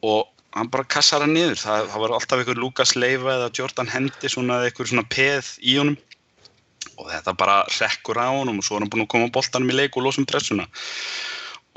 [0.06, 1.58] og hann bara kassar hann niður.
[1.62, 5.76] Það, það var alltaf einhver Lukas Leiva eða Jordan Hendi svona einhver svona peð í
[5.80, 5.98] honum.
[7.00, 9.72] Og þetta bara rekkur á honum og svo er hann búin að koma á boltanum
[9.72, 10.66] í leik og losa um pressuna.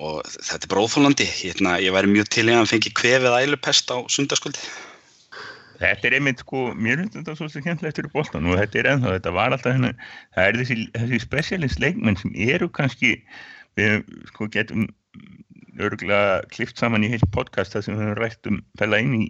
[0.03, 3.37] Og þetta er bara óþólandi hérna, ég væri mjög til í að hann fengi kvefið
[3.45, 4.65] ælupest á sundarskvöldi.
[5.83, 9.15] Þetta er einmitt sko, mér finnst þetta svo skemmtilegt fyrir boltan og þetta er ennþá,
[9.17, 9.91] þetta var alltaf hérna,
[10.37, 13.17] það er þessi, þessi specialist leikmenn sem eru kannski,
[13.79, 14.87] við sko getum
[15.81, 19.25] örgulega klift saman í heilt podcast þar sem við höfum rætt um fæla inn í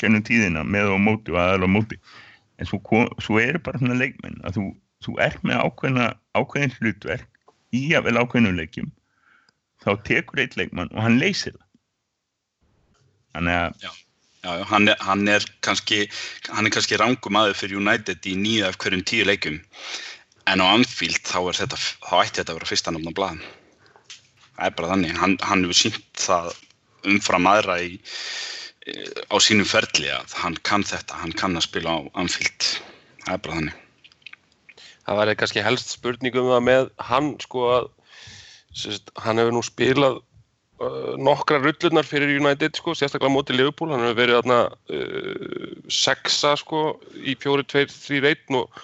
[0.00, 2.00] gennum tíðina með og móti og aðal og móti.
[2.60, 2.80] En svo,
[3.22, 4.66] svo eru bara svona leikmenn að þú,
[5.06, 8.92] þú er með ákveðna ákveðin hlutverk í að vel ákveðnum leikjum
[9.80, 11.66] þá tekur eitt leikmann og hann leysir það.
[13.36, 13.90] Þannig að já,
[14.44, 16.02] já, hann, er, hann er kannski
[16.50, 19.60] hann er kannski rangum aðeins fyrir United í nýju af hverjum tíu leikum
[20.50, 23.42] en á Anfield þá, þá ætti þetta að vera fyrsta náttúrulega blaðan
[24.68, 26.50] er bara þannig, hann, hann hefur sínt það
[27.08, 28.00] umfram aðra í,
[29.32, 32.66] á sínum ferli að hann kann þetta, hann kann að spila á Anfield,
[33.24, 33.78] það er bara þannig.
[35.06, 37.88] Það væri kannski helst spurningum það með hann sko að
[38.76, 44.06] sérst, hann hefur nú spilað uh, nokkra rullunar fyrir United sko, sérstaklega mótið Liverpool, hann
[44.06, 46.84] hefur verið þarna uh, sexa sko
[47.18, 48.80] í fjóri, tveir, þrý reitn og,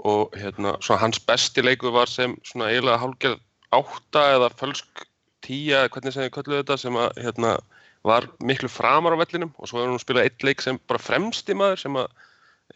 [0.00, 3.40] og hérna, svona hans besti leiku var sem svona eiginlega hálfgerð
[3.74, 5.04] átta eða fölsk
[5.44, 7.54] tíja hvernig sem þið kölluðu þetta sem að hérna,
[8.06, 11.56] var miklu framar á vellinum og svo hefur hún spilað eitt leik sem bara fremsti
[11.56, 12.08] maður sem að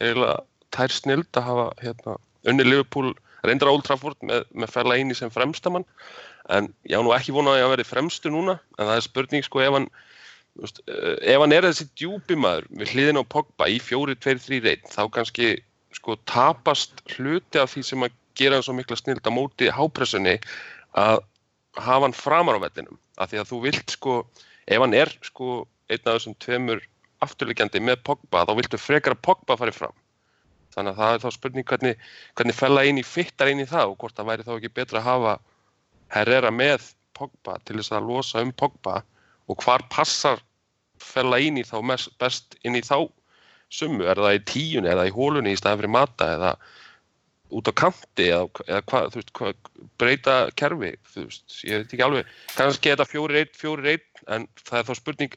[0.00, 0.36] eiginlega
[0.74, 2.16] tær snild að hafa hérna,
[2.50, 3.12] unni Liverpool
[3.44, 5.86] reyndar á Old Trafford með, með fæla eini sem fremstamann
[6.52, 9.06] en ég á nú ekki vonað að ég hafa verið fremstu núna en það er
[9.06, 9.88] spurning sko ef hann
[10.60, 15.02] veist, eh, ef hann er þessi djúpi maður við hliðin á Pogba í 4-2-3-1 þá
[15.16, 15.54] kannski
[15.94, 20.38] sko tapast hluti af því sem að gera hann svo mikla snild á móti hápressunni
[20.94, 21.22] að
[21.74, 22.98] hafa hann framar á vellinum.
[23.18, 24.16] Af því að þú vilt sko
[24.66, 26.82] ef hann er sko einn af þessum tveimur
[27.24, 29.94] afturlíkjandi með Pogba þá viltu frekar að Pogba fari fram.
[30.74, 34.16] Þannig að það er þá spurning hvernig, hvernig fella eini fittar eini það og hvort
[34.18, 35.34] það væri þá ekki betra að hafa
[36.14, 39.02] Herrera með Pogba til þess að losa um Pogba
[39.50, 40.42] og hvar passar
[40.98, 43.06] fella eini þá mest, best inn í þá
[43.74, 46.52] summu, er það í tíunni eða í hólunni í staðan fyrir mata eða
[47.52, 51.92] út á kanti eða, eða hvað, þú veist, hvað, breyta kerfi, þú veist, ég veit
[51.92, 55.36] ekki alveg, kannski er þetta fjóri reitt, fjóri reitt, en það er þá spurning,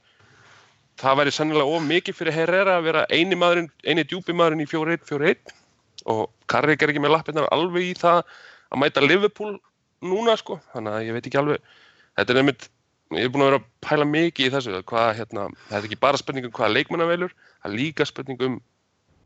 [1.01, 4.69] það væri sannilega of mikið fyrir Herrera að vera eini maðurinn, eini djúpi maðurinn í
[4.69, 5.53] fjóri reitt, fjóri reitt
[6.07, 8.21] og Karrik er ekki með lappinnar alveg í það
[8.71, 9.57] að mæta Liverpool
[10.05, 11.75] núna, sko, þannig að ég veit ekki alveg,
[12.15, 12.69] þetta er nefnitt,
[13.17, 16.01] ég er búin að vera að pæla mikið í þessu, hvað, hérna, það er ekki
[16.07, 18.57] bara spurning um hvaða leikmannavelur, það er líka spurning um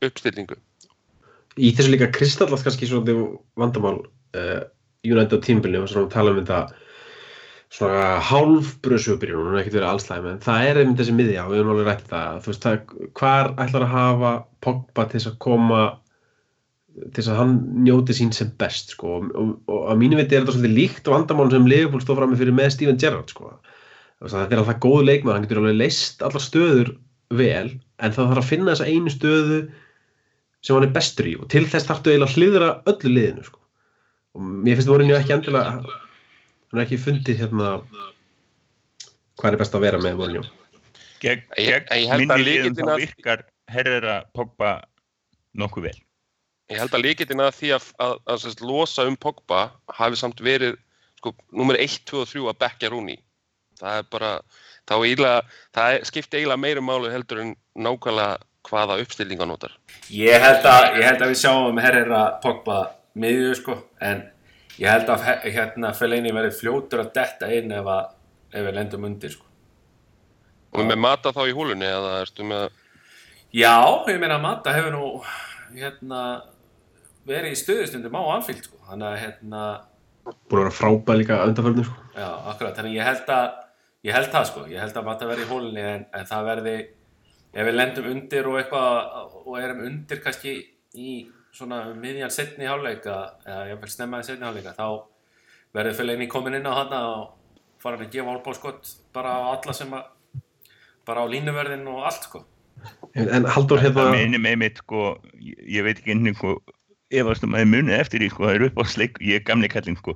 [0.02, 0.58] uppstillingu
[1.60, 3.16] í þessu líka kristallast kannski svona
[3.60, 3.98] vandamál
[4.38, 4.62] uh,
[5.08, 6.62] United tímbilinu og svona tala um þetta
[7.72, 11.74] svona hálfbröðsjöbyrjun og ekkert verið allslæg en það er einmitt þessi miðja og við erum
[11.74, 15.84] alveg rættið það þú veist það, hvar ætlar að hafa Pogba til þess að koma
[17.00, 17.54] til þess að hann
[17.86, 19.14] njóti sín sem best sko?
[19.18, 22.34] Og, og, og að mínu viti er þetta svolítið líkt vandamál sem Liverpool stóð fram
[22.34, 23.54] með fyrir með Steven Gerrard sko.
[24.22, 26.92] Það er alltaf góð leikmað, hann getur alveg leist allar stöður
[27.32, 29.62] vel en það þarf að finna þessa einu stöðu
[30.62, 33.60] sem hann er bestur í og til þess þarftu eiginlega að hliðra öllu liðinu sko.
[34.36, 37.72] og mér finnst voruðinu ekki endilega hann er ekki fundið hérna
[39.42, 40.46] hvað er best að vera með voruðinu
[41.24, 44.82] gegn, gegn minni liðum þá virkar Herrera Pogba
[45.56, 45.98] nokkuð vel.
[46.72, 49.62] Ég held að líkitinn að því að, að, að, að losa um Pogba
[49.96, 50.78] hafi samt verið
[51.20, 53.18] sko, nummer 1, 2 og 3 að bekka Rúni
[53.82, 54.32] það er bara
[54.92, 55.42] eiginlega,
[55.76, 58.40] það skipti eiginlega meira málu heldur en nákvæmlega
[58.72, 59.76] hvaða uppstilling á notar?
[60.12, 62.80] Ég held að, ég held að við sjáum Herrera Pogba
[63.20, 64.24] miðju sko en
[64.80, 68.14] ég held að hérna Fellaini verið fljótur að detta inn ef, að,
[68.56, 69.48] ef við lendum undir sko.
[70.72, 72.70] Og með mata þá í húlunni eða erstu með
[73.52, 73.76] já,
[74.08, 75.08] ég meina mata hefur nú
[75.76, 76.22] hérna
[77.28, 78.80] verið í stöðustundum á anfíld sko.
[78.88, 79.66] Þannig að hérna
[80.24, 82.08] búin að vera frábæð líka undanförnum sko.
[82.16, 83.46] Já, akkurat, þannig ég held að
[84.08, 86.76] ég held það sko, ég held að Mata verði í hólinni en, en það verði,
[87.52, 90.56] ef við lendum undir og eitthvað og erum undir kannski
[90.96, 91.16] í
[91.52, 94.88] svona um miðjan setni háluleika eða jáfnveil snemmaði setni háluleika þá
[95.76, 97.24] verður Fellaini komin inn á hana og
[97.82, 100.08] fara hann að gefa álbáskott bara á alla sem að
[101.08, 102.44] bara á línuverðin og allt sko.
[103.14, 106.54] En Haldur Það hérna, minnir mig mitt sko, ég, veit ekki einhvern sko,
[107.22, 110.00] efast um að ég muni eftir því sko, það er uppáhaldsleik, ég er gamli kallinn
[110.00, 110.16] sko,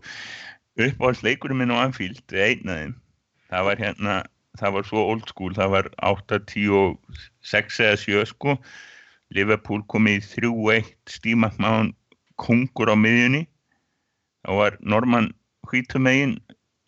[0.80, 2.96] uppáhaldsleikurinn minn á Anfield, einn af þeim,
[3.52, 4.16] það var hérna,
[4.60, 8.58] það var svo old school, það var 8, 10 og 6 eða 7 sko,
[9.36, 11.92] Liverpool komið í 3-1, Steve McMahon
[12.42, 13.46] kongur á miðjunni,
[14.46, 15.32] þá var Norman
[15.70, 16.38] Hvítumegin,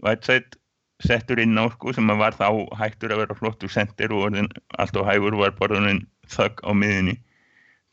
[0.05, 0.59] Whiteside,
[1.05, 4.49] settur inn á sko sem var þá hættur að vera flottur sendir og orðin
[4.81, 7.17] allt og hægur var borðunin þögg á miðunni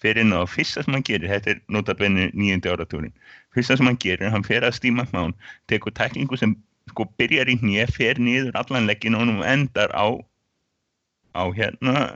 [0.00, 3.12] fyrir inn á fyrsta sem hann gerir, þetta er notabenni nýjöndi áratúrin,
[3.54, 5.36] fyrsta sem hann gerir hann fer að stíma mán,
[5.70, 6.56] tekur tæklingu sem
[6.92, 10.06] sko byrjar í nýja, fer niður allan leggin og hann endar á
[11.34, 12.14] á hérna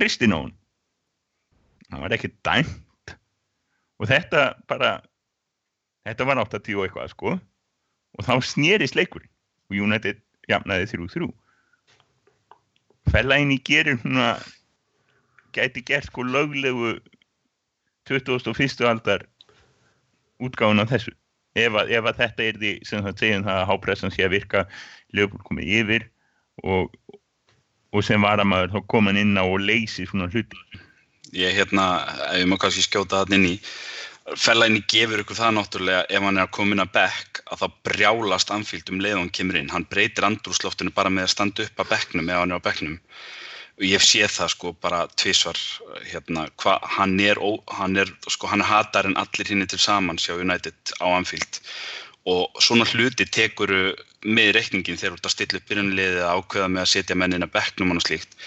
[0.00, 0.54] ristin á hann
[1.92, 3.14] það var ekki dæmt.
[4.00, 4.92] Og þetta bara
[6.06, 7.36] þetta var 80 og eitthvað sko.
[8.18, 9.30] Og þá snerist leikurinn.
[9.70, 11.30] Og United jafnaði 3-3
[13.12, 14.34] Fellaini gerir svona
[15.52, 16.94] gæti gert sko löglegu
[18.08, 18.86] 21.
[18.88, 19.24] aldar
[20.42, 21.12] útgáðun af þessu
[21.58, 24.34] ef að, ef að þetta er því sem það segjum það að hápressan sé að
[24.36, 24.64] virka
[25.16, 26.06] lögbúl komið yfir
[26.64, 26.94] og,
[27.92, 30.60] og sem varamaður þá kom hann inn á og leysi svona hluti.
[31.36, 31.88] Ég hérna,
[32.36, 33.56] ef má kannski skjóta það inn í
[34.38, 37.78] Fellaini gefur ykkur það náttúrulega ef hann er að koma inn að bekk að þá
[37.88, 39.70] brjálast um og hann kemur inn.
[39.72, 43.00] Hann breytir andrúsloftinu bara með að standa upp að bekknum ef hann er á bekknum
[43.82, 45.58] ég sé það sko bara tvísvar
[46.06, 50.20] hérna, hva, hann er, ó, hann er sko, hann hatar en allir hinn til saman
[50.20, 51.60] sjá United á Anfield.
[52.30, 56.68] Og svona hluti tekuru með reikningin þegar þú ert að stilla upp byrjunliðið að ákveða
[56.70, 58.38] með að setja mennin að bekknum og slíkt.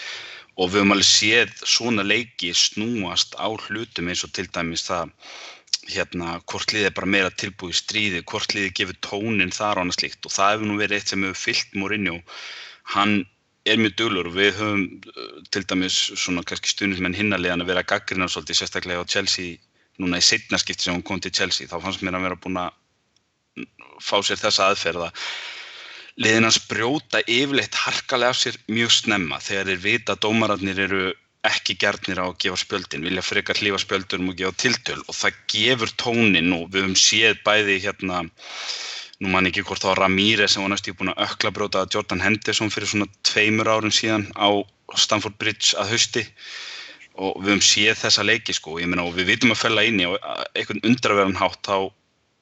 [0.56, 5.12] Og við höfum alveg séð svona leiki snúast á hlutum eins og til dæmis það
[5.92, 10.00] hérna, hvort liðið er bara meira tilbúið stríði, hvort liðið gefur tónin þar og annað
[10.00, 10.24] slíkt.
[10.24, 12.22] Og það hefur nú verið eitt sem hefur fyllt Mourinho.
[12.96, 13.26] Hann
[13.66, 17.86] er mjög duglur og við höfum uh, til dæmis svona kannski stundismenn hinnarlegan að vera
[17.88, 19.58] gaggrina svolítið sérstaklega á Chelsea
[20.02, 21.68] núna í setna skipti sem hún kom til Chelsea.
[21.68, 22.74] Þá fannst mér að vera búin að
[24.04, 25.12] fá sér þessa aðferða.
[26.22, 31.06] Liðin hans brjóta yfirleitt harkalega af sér mjög snemma þegar þeir vita að dómararnir eru
[31.46, 35.02] ekki gernir á að gefa spjöldin, vilja frekar hlífa spjöldunum og gefa tiltöl.
[35.06, 38.24] Og það gefur tónin og við höfum séð bæði hérna,
[39.24, 42.24] nú man ekki hvort þá Ramírez sem var næstu búin að ökla bróta að Jordan
[42.24, 44.50] Henderson fyrir svona tveimur árum síðan á
[45.00, 46.26] Stamford Bridge að hausti.
[47.16, 50.02] Og við höfum séð þessa leiki sko, ég meina og við vitum að fella inn
[50.04, 50.18] í og
[50.52, 51.78] einhvern undraverðan hátt þá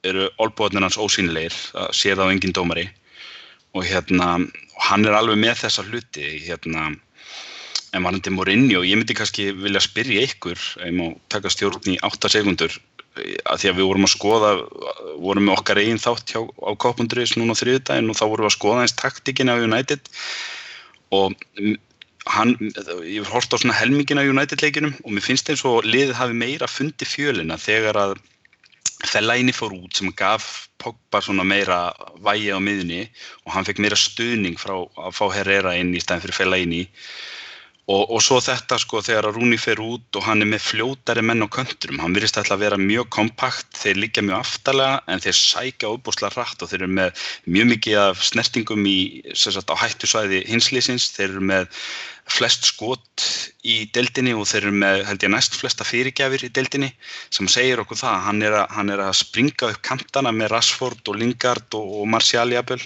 [0.04, 2.88] eru olbúðarnir hans ósýnilegir, það sé það á engin dómari.
[3.78, 4.32] Og hérna,
[4.88, 6.90] hann er alveg með þessa hluti hérna
[7.94, 11.94] En varandi Mourinho, ég myndi kannski vilja spyrja ykkur, ef ég má taka stjórn í
[12.02, 12.74] 8 sekundur,
[13.14, 14.50] að því að við vorum að skoða,
[15.22, 18.50] vorum með okkar eigin þátt hjá, á K.is núna á þriðdægin og þá vorum við
[18.50, 20.12] að skoða eins taktíkin af United.
[21.14, 21.36] Og
[22.34, 22.54] hann,
[23.06, 26.38] ég hort á svona helmingin af United leikinum og mér finnst eins og liðið hafi
[26.38, 28.16] meira fundi fjölina þegar að
[29.04, 31.92] Fellaini fór út sem gaf Pogba svona meira
[32.24, 33.04] vægi á miðunni
[33.44, 36.82] og hann fekk meira stuðning frá að fá Herrera inn í stæðin fyrir Fellaini.
[36.84, 36.90] Og,
[37.84, 41.44] og svo þetta sko þegar að Rúni fer út og hann er með fljótari menn
[41.44, 45.36] á könturum, hann virðist alltaf að vera mjög kompakt, þeir liggja mjög aftalega en þeir
[45.36, 48.96] sækja óbúslega rætt og þeir eru með mjög mikið af snertingum í,
[49.36, 51.68] sagt, á hættusvæði hinslýsins, þeir eru með
[52.32, 53.28] flest skot
[53.68, 56.88] í deildinni og þeir eru með held ég næst flesta fyrirgjafir í deildinni
[57.28, 61.04] sem segir okkur það, hann er að, hann er að springa upp kantana með Rashford
[61.04, 62.80] og Lingard og, og Martial jafnvel.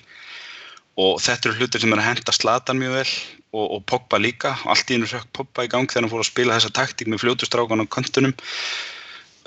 [0.99, 3.11] Og þetta eru hlutir sem er að henda Zlatan mjög vel
[3.53, 4.55] og, og Pogba líka.
[4.69, 7.25] Allt í hennu rökk Pogba í gang þegar hann fór að spila þessa taktík með
[7.25, 8.35] fljótustrákan á kantunum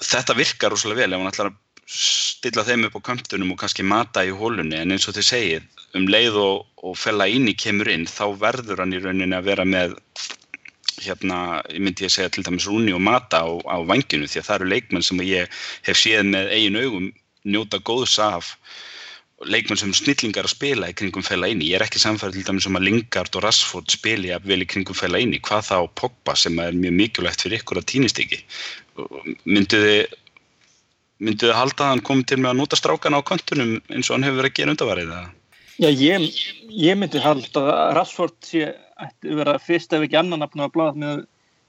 [0.01, 1.59] þetta virkar rosalega vel ef hann ætlar að
[1.91, 5.81] stilla þeim upp á kantunum og kannski mata í hólunni en eins og þið segið
[5.99, 9.49] um leið og, og fella inn í kemur inn þá verður hann í rauninni að
[9.49, 9.97] vera með
[11.01, 14.47] hérna, ég myndi ég segja til dæmis Rúni og Mata á, á vanginu því að
[14.47, 17.11] það eru leikmenn sem ég hef séð með eigin augum
[17.43, 18.55] njóta góðs af
[19.49, 21.57] leikmenn sem snillingar að spila í kringum fæla í.
[21.65, 24.67] Ég er ekki samfærið til dæmis um að Lingard og Rashford spili að vel í
[24.69, 25.39] kringum fæla í.
[25.47, 28.41] Hvað þá Pogba sem er mjög mikilvægt fyrir ykkur að týnist ekki.
[29.49, 30.17] Mynduð þið
[31.21, 34.17] mynduð þið halda að hann komið til með að nota strákan á kontunum eins og
[34.17, 35.11] hann hefur verið að gera undarvarið?
[35.81, 40.65] Já, ég, ég myndi halda að Rashford sé ætti vera fyrst ef ekki annan afn
[40.65, 41.21] að blaða með,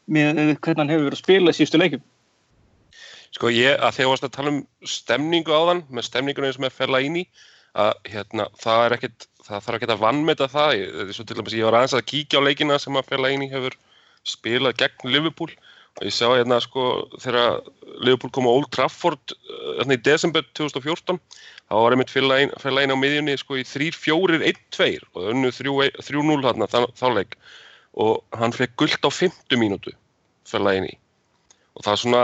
[0.07, 2.05] með hvernig hann hefur verið að spila í síðustu leikum.
[3.33, 6.75] Sko ég, að þegar varst að tala um stemningu á þann, með stemningunum sem er
[6.77, 7.25] fella inn í,
[7.79, 11.57] að hérna, það er ekkert, það þarf ekki að vannmeta það, ég, svo til dæmis,
[11.57, 13.77] ég var aðeins að kíkja á leikina sem að Fellaini hefur
[14.29, 15.53] spilað gegn Liverpool.
[16.01, 16.85] Og ég sá hérna sko
[17.21, 17.59] þegar
[18.01, 21.19] Liverpool kom á Old Trafford uh, hérna í desember 2014
[21.69, 27.37] þá var einmitt Fellaini á miðjunni sko í 3-4-1-2 og önnu 3-0 hérna þá leik.
[27.93, 29.93] Og hann fekk gullt á 50 mínútu
[30.49, 30.97] Fellaini
[31.77, 32.23] og það er svona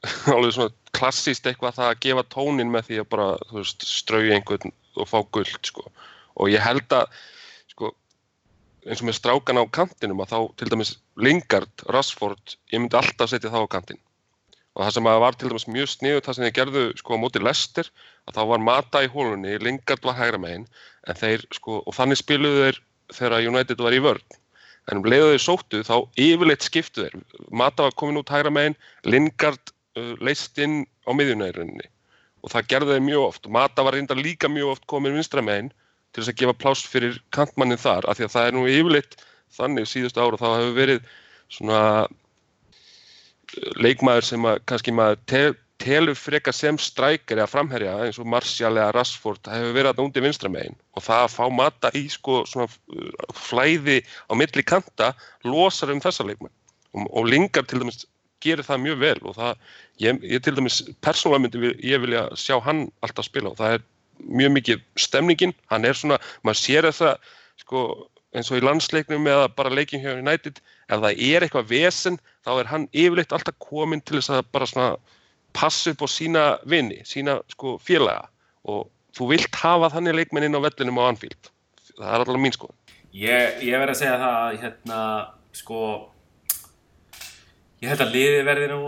[0.34, 4.74] alveg svona klassíst eitthvað það að gefa tónin með því að bara veist, strauja einhvern
[4.96, 5.86] og fá guld sko.
[6.40, 7.08] og ég held að
[7.72, 7.92] sko,
[8.86, 13.32] eins og með strákan á kantinum að þá til dæmis Lingard, Rashford ég myndi alltaf
[13.32, 14.00] setja þá á kantin
[14.74, 17.42] og það sem var til dæmis mjög sniðut það sem þið gerðu sko á móti
[17.42, 17.90] Lester
[18.28, 20.68] að þá var Mata í hólunni, Lingard var hægra megin
[21.08, 22.80] en þeir sko og þannig spiluðu þeir
[23.16, 24.38] þegar United var í vörn.
[24.90, 27.18] En um leiðu þeir sóttu þá yfirleitt skiptu þeir.
[27.50, 31.88] Mata var komin út hægra megin Lingard leist inn á miðjunæðurinninni
[32.40, 33.46] og það gerði þeir mjög oft.
[33.46, 35.72] Og Mata var reynda líka mjög oft komin vinstra megin
[36.10, 39.18] til þess að gefa pláss fyrir kantmannin þar af því að það er nú yfirleitt
[39.56, 41.10] þannig síðustu ára þá hefur verið
[41.50, 41.82] svona
[43.82, 45.42] leikmaður sem að kannski maður te
[45.80, 50.24] telur freka sem strækir eða framherja eins og Martial eða Rashford hefur verið alltaf undir
[50.26, 50.76] vinstra megin.
[50.96, 52.68] Og það að fá Mata í sko svona
[53.36, 55.12] flæði á milli kanta
[55.46, 56.52] losar um þessa leikmenn.
[56.92, 58.04] Og, og Lingard til dæmis
[58.44, 59.58] gerir það mjög vel og það,
[60.02, 63.84] ég, ég til dæmis persónulega myndi ég vilja sjá hann alltaf spila og það er
[64.20, 67.14] mjög mikið stemningin, hann er svona, maður sér þessa
[67.60, 67.84] sko
[68.36, 72.52] eins og í landsleiknum eða bara leikin hjá United ef það er eitthvað vesen þá
[72.56, 74.90] er hann yfirleitt alltaf komin til þess að bara svona
[75.56, 78.28] passa upp á sína vini, sína sko félaga.
[78.70, 81.50] Og þú vilt hafa þannig leikmenn inn á vellinum á Anfield.
[81.96, 82.70] Það er alltaf mín sko
[83.10, 84.98] Ég, ég verði að segja það að hérna
[85.58, 85.78] sko
[87.80, 88.80] ég held að liði verði nú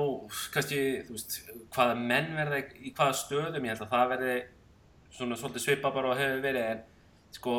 [0.55, 1.39] kannski, þú veist,
[1.73, 4.35] hvaða menn verði í hvaða stöðum, ég held að það verði
[5.13, 6.83] svona svolítið svipa bara og hefur verið en
[7.33, 7.57] sko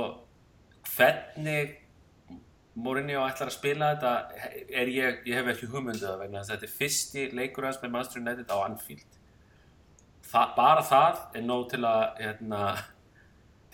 [0.93, 1.79] hvernig
[2.73, 4.13] Mourinho ætlar að spila þetta
[4.73, 8.23] er ég, ég hef ekki hugmynduð að verna þetta er fyrsti leikur hans með Manchester
[8.23, 9.19] United á Anfield.
[10.25, 12.63] Þa, bara það er nóg til að hérna,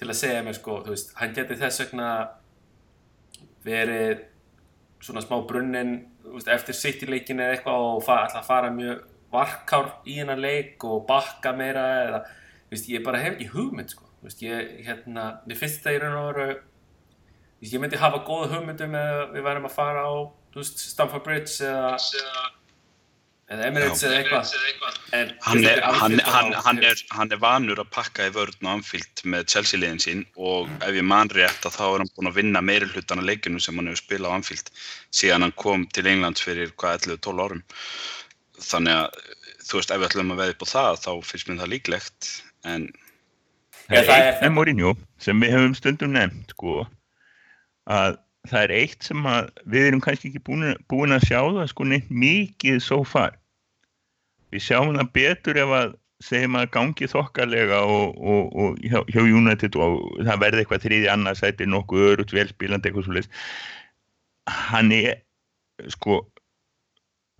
[0.01, 2.09] til að segja mér sko, þú veist, hann geti þess vegna
[3.63, 4.25] verið
[5.03, 9.05] svona smá brunnin veist, eftir sitt í leikinu eða eitthvað og fa að fara mjög
[9.33, 12.23] varkár í hennar leik og bakka meira eða,
[12.71, 16.19] veist, ég bara hef ekki hugmynd sko, veist, ég, hérna, mér finnst þetta í raun
[16.19, 16.59] og veru
[17.59, 20.13] ég myndi hafa góða hugmyndum eða við værum að fara á
[20.63, 21.93] Stamford Bridge eða,
[23.49, 24.51] eða Emirates eða eitthvað.
[25.17, 28.75] En hann er, hann, hann, hann, er, hann er vanur að pakka í vörðn og
[28.77, 32.29] anfíld með Chelsea liðin sín og ef ég man rétt að þá er hann búin
[32.29, 34.71] að vinna meiri hlutan af leikinu sem hann hefur spilað á anfíld
[35.21, 37.65] síðan hann kom til England fyrir hvað 11-12 árum.
[38.69, 39.19] Þannig að
[39.65, 42.33] þú veist ef við ætlum að veða upp á það þá finnst mér það líklegt
[42.69, 42.89] en
[43.89, 46.83] Það er eitt með Mourinho sem við hefum stundum nefnt sko
[47.89, 51.69] að það er eitt sem að við erum kannski ekki búin, búin að sjá það
[51.71, 53.38] sko neitt mikið svo far
[54.53, 59.21] við sjáum það betur ef að segjum að gangi þokkarlega og, og, og hjá, hjá
[59.23, 63.45] United og það verði eitthvað þriði annarsæti nokkuð örugt velspílandi eitthvað svolítið
[64.69, 65.21] hann er
[65.95, 66.19] sko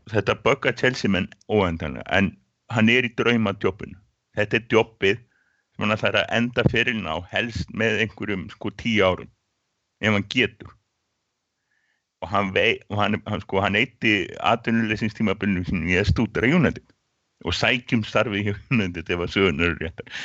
[0.10, 2.32] þetta böggar Chelsea menn óendanlega en
[2.72, 4.00] hann er í drauma djópinu
[4.40, 9.04] þetta er djópið sem hann ætlar að enda fyririnn á helst með einhverjum sko tíu
[9.08, 9.30] árum
[10.00, 10.76] ef hann getur.
[12.20, 16.84] Og hann, vei, og hann, hann, sko, hann eitti atvinnuleysingtímabillinu sinu í að stúdara United
[17.46, 20.22] og sækjum starfi í United ef að sögurnur eru réttar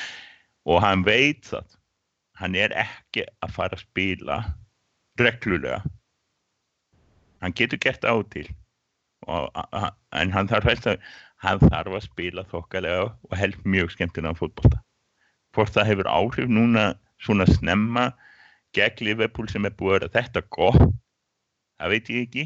[0.64, 1.74] og hann veit það
[2.40, 4.38] hann er ekki að fara að spila
[5.20, 5.80] reglulega.
[7.42, 8.48] Hann getur gert á til.
[9.30, 9.48] Og,
[10.12, 10.98] en hann þarf, að,
[11.44, 14.82] hann þarf að spila þokkalega og held mjög skemmtilega fótbolta.
[15.54, 16.90] Hvort það hefur áhrif núna
[17.22, 18.10] svona snemma
[18.74, 20.82] gegn Liverpool sem er búið að vera þetta gott
[21.78, 22.44] það veit ég ekki.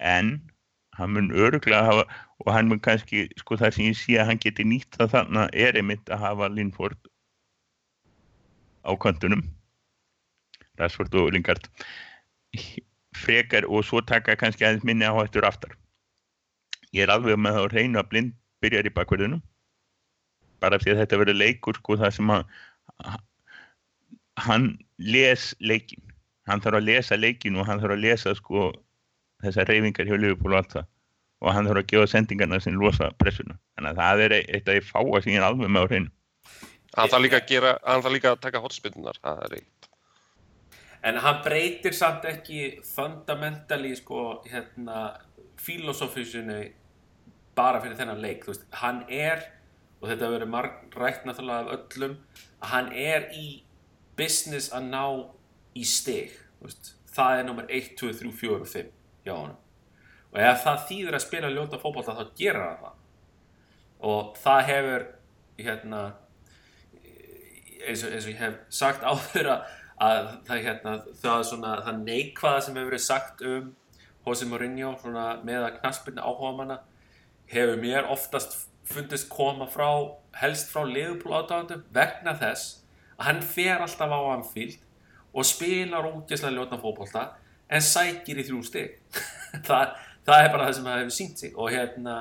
[0.00, 0.34] En
[1.00, 2.04] hann mun öruglega hafa
[2.44, 5.56] og hann mun kannski, sko það sem ég sé að hann geti nýtt það þannig
[5.66, 7.10] er einmitt að hafa Linford
[8.84, 9.44] á kantunum
[10.80, 11.68] Rashford og Lingard.
[13.16, 15.74] Frekar og svo taka kannski aðeins minni á hættur aftar.
[16.96, 19.40] Ég er alveg með að reyna að blind byrjar í bakverðinu
[20.60, 22.42] bara því að þetta verður leikur sko það sem að
[24.40, 24.66] hann
[24.98, 26.02] les leikin
[26.48, 28.70] hann þarf að lesa leikin og hann þarf að lesa sko
[29.44, 30.88] þessar reyfingar hjá Liverpool og allt það.
[31.40, 34.74] Og hann þarf að gefa sendingarna sem losa pressuna þannig að það er eitt af
[34.74, 36.10] því fáa sem ég er alveg með á hreinu.
[36.96, 39.88] Hann þarf líka að gera hann þarf líka að taka hotspinnar það er eitt.
[41.08, 45.06] En hann breytir samt ekki fundamentally sko hérna
[45.60, 46.60] filosófísinu
[47.56, 48.44] bara fyrir þennan leik.
[48.44, 49.42] Þú veist, hann er
[50.00, 52.16] og þetta verður marg rætt náttúrulega af öllum
[52.60, 53.46] að hann er í
[54.16, 55.04] business að ná
[55.76, 56.36] í stig.
[56.60, 56.96] Þú veist.
[57.10, 58.90] það er nummer 1, 2, 3, 4 og 5
[59.30, 59.60] hjá honum.
[60.30, 62.98] Og ef það þýðir að spila ljóta fótbolta þá gerir hann það.
[64.10, 65.06] Og það hefur
[65.60, 66.02] hérna
[67.86, 69.68] eins og, eins og ég hef sagt áður að,
[70.00, 73.70] að það, hérna, það, svona, það neikvaða sem hefur verið sagt um
[74.26, 74.94] Jose Mourinho
[75.46, 76.78] með að knaspinna áhuga manna
[77.50, 79.88] hefur mér oftast fundist koma frá
[80.40, 82.80] helst frá Liverpool átáðandum vegna þess
[83.16, 84.78] að hann fer alltaf á Anfield
[85.30, 87.24] og spilar ógeðslega ljótna fótbolta
[87.70, 88.96] en sækir í þrjú stig
[89.68, 89.96] það,
[90.26, 92.16] það er bara það sem það hefur sínt sig og hérna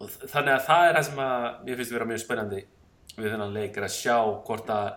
[0.00, 2.62] og þannig að það er það sem að mér finnst vera mjög spennandi
[3.16, 4.88] við þennan leik er að sjá hvort að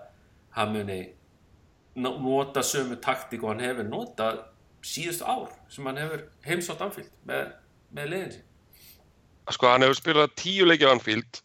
[0.57, 1.01] hann muni
[1.99, 4.41] no- nota sömu taktík og hann hefur notað
[4.83, 7.53] síðustu ár sem hann hefur heimsótt Anfield með,
[7.93, 8.49] með leiðin sín
[9.51, 11.41] Sko, hann hefur spilað tíu leiki á Anfield,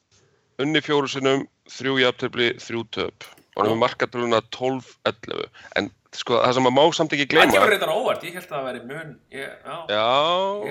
[0.62, 3.26] unni fjóru sinnum, þrjú jafntöfli, þrjú töp.
[3.56, 5.48] Og hann hefur markatöluna 12-11.
[5.80, 7.52] En sko, það sem maður má samt ekki Það gleyma...
[7.52, 10.08] kemur reyndar óvart, ég held að það væri mun ég, já, ég Já,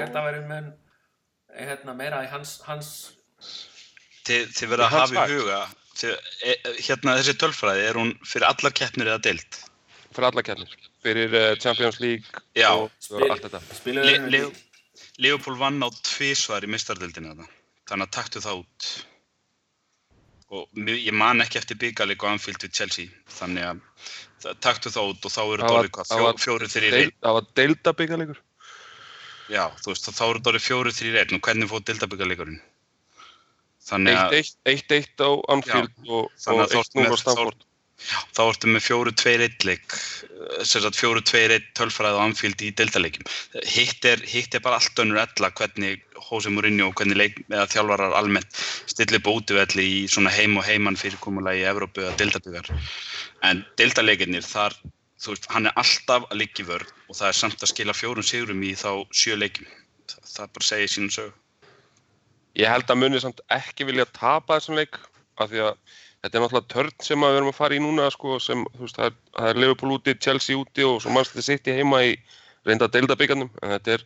[0.01, 0.71] held að það væri mun
[1.57, 2.91] hérna, meira í hans, hans
[4.27, 5.59] Þið, þið verða að hafa í huga,
[5.95, 6.13] þið,
[6.43, 9.59] e, e, hérna þessi tölfræði, er hún fyrir allar keppnir eða deild?
[10.17, 10.71] fyrir alla kjarnir.
[11.05, 12.25] Fyrir uh, Champions League
[12.57, 12.71] Já.
[12.73, 13.61] og, og allt þetta.
[13.93, 14.41] Le, Le,
[15.21, 17.47] Leopold vann á tvísvar í mistardeldinu þetta,
[17.91, 18.89] þannig að taktu það út.
[20.57, 24.26] Og ég man ekki eftir byggarleik á Anfield við Chelsea, þannig að það-
[24.63, 27.13] taktu það út og þá eru Það orðið hvað, það fjó, var fjóru þrýr einn.
[27.25, 28.41] það var deildabyggarleikur.
[29.47, 32.59] Já, þú veist, þá eru þetta orðið fjóru þrýr einn og hvernig fóð deildabyggarleikurinn?
[33.87, 37.66] Þannig að 1-1 á Anfield og, Þannig og að þú ert 1-0 á Stamford.
[38.05, 39.95] Þá ertu með fjóru tveir eitt leik,
[40.61, 43.29] sem sagt fjóru tveir eitt tölfræði á Anfield í deildaleikjum.
[43.65, 48.15] Hitt er, hitt er bara allt önnur ella hvernig Jose Mourinho og hvernig leik, þjálfarar
[48.19, 52.71] almennt stillir bótivelli í svona heim og heimann fyrirkomulagi í Evrópu eða deildabyggar.
[53.49, 54.77] En deildaleikirnir, þar,
[55.21, 57.97] þú veist, hann er alltaf að liggja í vörð og það er samt að skila
[57.97, 59.69] fjórum sigurum í þá sjö leikjum.
[60.07, 61.35] Það, það bara segir sínum sög.
[62.57, 64.97] Ég held að munið samt ekki vilja tapa þessum leik
[65.37, 68.09] af því að þetta er náttúrulega törn sem að við erum að fara í núna
[68.11, 69.15] sko, sem, þú veist, það er,
[69.49, 72.13] er Liverpool úti, Chelsea úti og svo mannst þetta sitt í heima í
[72.67, 74.05] reynda deildabyggarnum en þetta er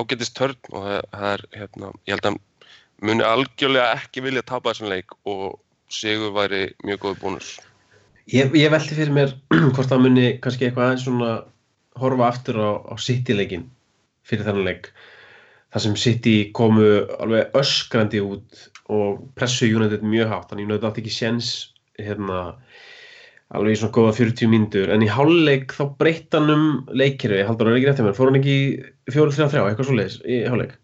[0.00, 2.38] ágætist törn og það, það er, hérna, ég held að
[3.04, 5.58] muni algjörlega ekki vilja tapa þessum leik og
[5.92, 7.50] sigur væri mjög góð bónus.
[8.32, 9.34] Ég, ég velti fyrir mér
[9.74, 11.34] hvort það muni kannski eitthvað aðeins svona
[12.00, 13.68] horfa aftur á, á City-leikin
[14.26, 14.90] fyrir þennan leik.
[15.74, 16.86] Það sem City komu
[17.20, 20.48] alveg öskrandi út og pressu United mjög hátt.
[20.50, 21.50] Þannig United átti ekki séns
[21.98, 22.54] hérna,
[23.56, 24.92] alveg í svona góða 40 mínútur.
[24.94, 28.16] En í hálfleik þá breytt hann um leikirfi, haldur hann ekki rétt.
[28.18, 28.66] Fór hann ekki í
[29.10, 30.76] 4-3-3, eitthvað svoleiðis í hálfleik?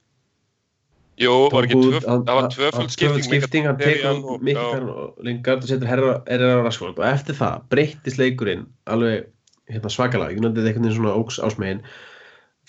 [1.20, 2.90] Jú, var ekki tvöf, hann- það var hann-
[3.22, 8.18] skipting, hann tekur út og- Mkhitaryan og setur herra, herra Rashford og eftir það breyttist
[8.18, 9.26] leikurinn alveg
[9.70, 11.82] hérna, svakalega, United veginn svona óks ásmegin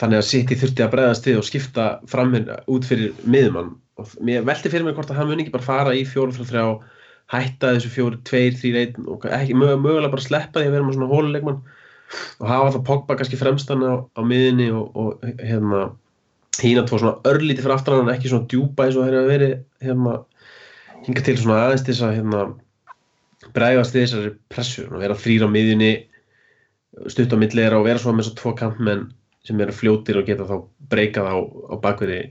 [0.02, 2.34] þannig að City þurfti að bregðast við og skipta fram
[2.72, 5.94] út fyrir miðumann og mér velti fyrir mér hvort að hann muni ekki bara fara
[5.94, 6.64] í 4-3-3
[7.34, 11.62] hætta þessu 4-2-3-1 og ekki mög, mögulega bara sleppa því að vera með svona hóluleikmann
[12.42, 15.86] og hafa það Pogba kannski fremstan á, á miðinni og, og hérna
[16.62, 19.32] hína tvo svona örlíti fyrir aftan hann en ekki svona djúpa eins og þeir hafa
[19.32, 20.18] verið hérna,
[21.08, 22.44] hinga til svona aðeins til þess að hérna,
[23.54, 25.94] bregðast þessari pressu og vera þrýr á miðjunni
[27.10, 29.08] stutt á milli þeirra og vera svo með þessar tvo kantmenn
[29.48, 30.56] sem eru fljótir og geta þá
[30.92, 32.22] breykað á, á bakverði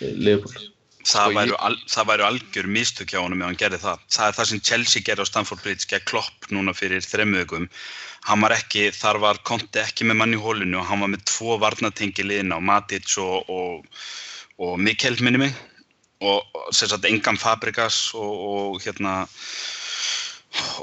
[0.00, 0.68] Leopold
[1.08, 4.00] Það Sko, væru, al, það væru algjör mistök hjá honum ef hann gerði það.
[4.12, 7.68] Það er það sem Chelsea gerði á Stamford Bridge gegn Klopp núna fyrir þremmu vikum.
[8.28, 11.24] Hann var ekki, þar var Conte ekki með mann í hólinu og hann var með
[11.30, 14.04] tvo varnatengi liðin á Matic og, og,
[14.60, 15.56] og Mikkel minni mig
[16.20, 19.22] og og sem sagt engan Fabregas og, og hérna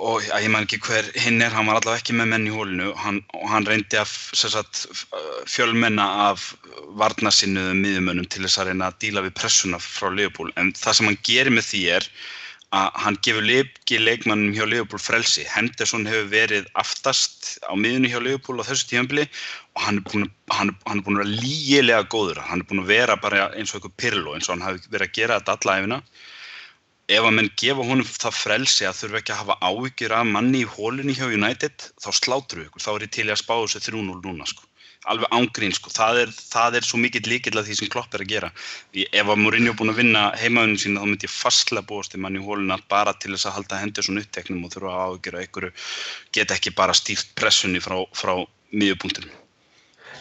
[0.07, 2.53] og ja, ég man ekki hver hinn er, hann var allavega ekki með menn í
[2.53, 4.83] hólinu hann, og hann reyndi að sagt,
[5.49, 6.51] fjölmenna af
[7.01, 11.09] varnasinnuðum miðumönnum til þess að reyna að díla við pressuna frá Leopold en það sem
[11.09, 12.09] hann gerir með því er
[12.75, 15.45] að hann gefur leiki leikmannum hjá Leopold frelsi.
[15.47, 20.25] Henderson hefur verið aftast á miðunni hjá Leopold á þessu tímanbili og hann er búin,
[20.27, 22.41] að- hann, hann er búin að vera lígilega góður.
[22.43, 25.07] Hann er búin að vera bara eins og eitthvað pyrrló eins og hann hafi verið
[25.09, 26.01] að gera þetta alla efina.
[27.05, 30.63] Ef að menn gefa honum það frelsi að þurfa ekki að hafa áhyggjur af manni
[30.63, 32.81] í hólunni hjá United þá slátru ykkur.
[32.81, 34.65] Þá er ég til í að spá þessu 3-0 núna sko.
[35.13, 35.93] Alveg ángrín sko.
[35.93, 38.49] Það er, það er svo mikill líkill að því sem Klopp er að gera.
[39.05, 42.41] Ef að Mourinho búin að vinna heimaðunum sína þá myndi ég fastlega búast til manni
[42.41, 45.45] í hóluna bara til þess að halda hendur svona uppteknum og þurfa að áhyggjur að
[45.45, 45.71] ykkur
[46.33, 48.33] geta ekki bara stýrt pressunni frá, frá
[48.73, 49.41] miðjupunktunum.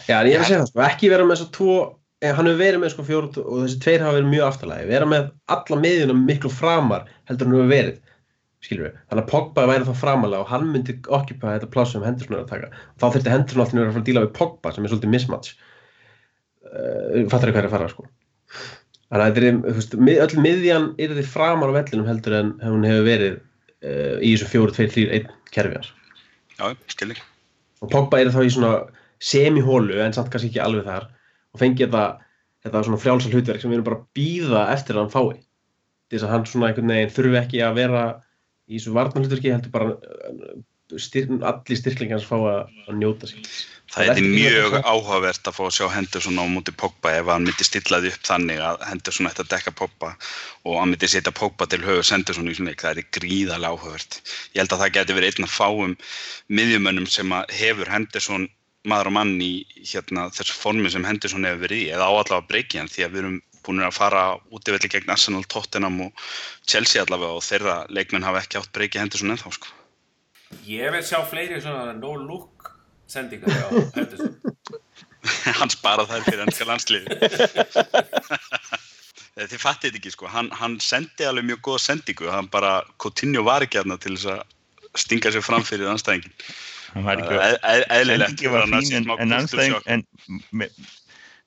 [0.05, 1.75] Já, en ég er að segja það, sko, ekki vera með svo tvo
[2.23, 5.31] hann hefur verið með sko fjóru og þessi tveir hafa verið mjög aftalagi vera með
[5.51, 7.97] alla miðjuna miklu framar heldur hann hefur verið
[8.65, 12.05] skilur við, þannig að Pogba væri þá framalega og hann myndi okkupa þetta pláss sem
[12.05, 12.69] Henderson er að taka.
[12.97, 15.51] Þá þurfti Henderson alltaf að fara að díla við Pogba sem er svolítið mismatch.
[16.65, 18.07] Uh, fattar þið hvað er að fara sko.
[19.05, 22.87] Þannig að er, veist, mið- öll miðjan er þið framar á vellinum heldur en hún
[22.89, 25.91] hefur verið uh, í þessu 4, 2, 3, 1 kerfi hans.
[26.55, 27.19] Já, skilji.
[27.83, 28.73] og Pogba er þá í svona
[29.21, 31.05] semi-hólu en samt kannski ekki alveg þar
[31.55, 32.05] og fengi þetta,
[32.65, 35.41] þetta svona frjálsal hlutverk sem við erum bara að býða eftir að hann fái
[36.05, 38.05] til þess að hann svona einhvern veginn þurfi ekki að vera
[38.65, 40.57] í þessu varnarhlutverki heldur bara uh,
[41.01, 43.47] styr, allir styrklingar hans fá að, að njóta sín
[43.93, 47.67] Það er mjög áhugavert að fá að sjá Henderson á móti Pogba ef hann myndi
[47.67, 50.09] stilla því upp þannig að Henderson ætti að dekka Pogba
[50.65, 52.81] og hann myndi setja Pogba til höfus Henderson í svona leik.
[52.81, 54.17] Það er gríðarlega áhugavert.
[54.55, 55.95] Ég held að það geti verið einn af fáum
[56.59, 58.49] miðjumönnum sem að hefur Henderson
[58.89, 62.41] maður og mann í hérna, þessu formi sem Henderson hefur verið í eða á allavega
[62.41, 64.23] að breyki hann því að við erum búin að fara
[64.53, 66.25] út í velli gegn Arsenal, Tottenham og
[66.69, 69.73] Chelsea allavega og þeirra leikmenn hafa ekki átt breyki Henderson ennþá sko.
[70.69, 72.71] Ég vil sjá fleiri svona no look
[73.09, 74.35] sendingar á Henderson.
[75.59, 77.07] hann sparað þær fyrir ennska landsliði
[79.35, 83.43] þið fattið þetta ekki sko hann, hann sendi alveg mjög góða sendingu hann bara, Coutinho
[83.47, 86.35] var ekki aðna til þess að stinga sér fram fyrir anstæðingin
[86.95, 88.43] hann var ekki Eð- eð- eðlilegt
[89.19, 90.05] en, anstæðing en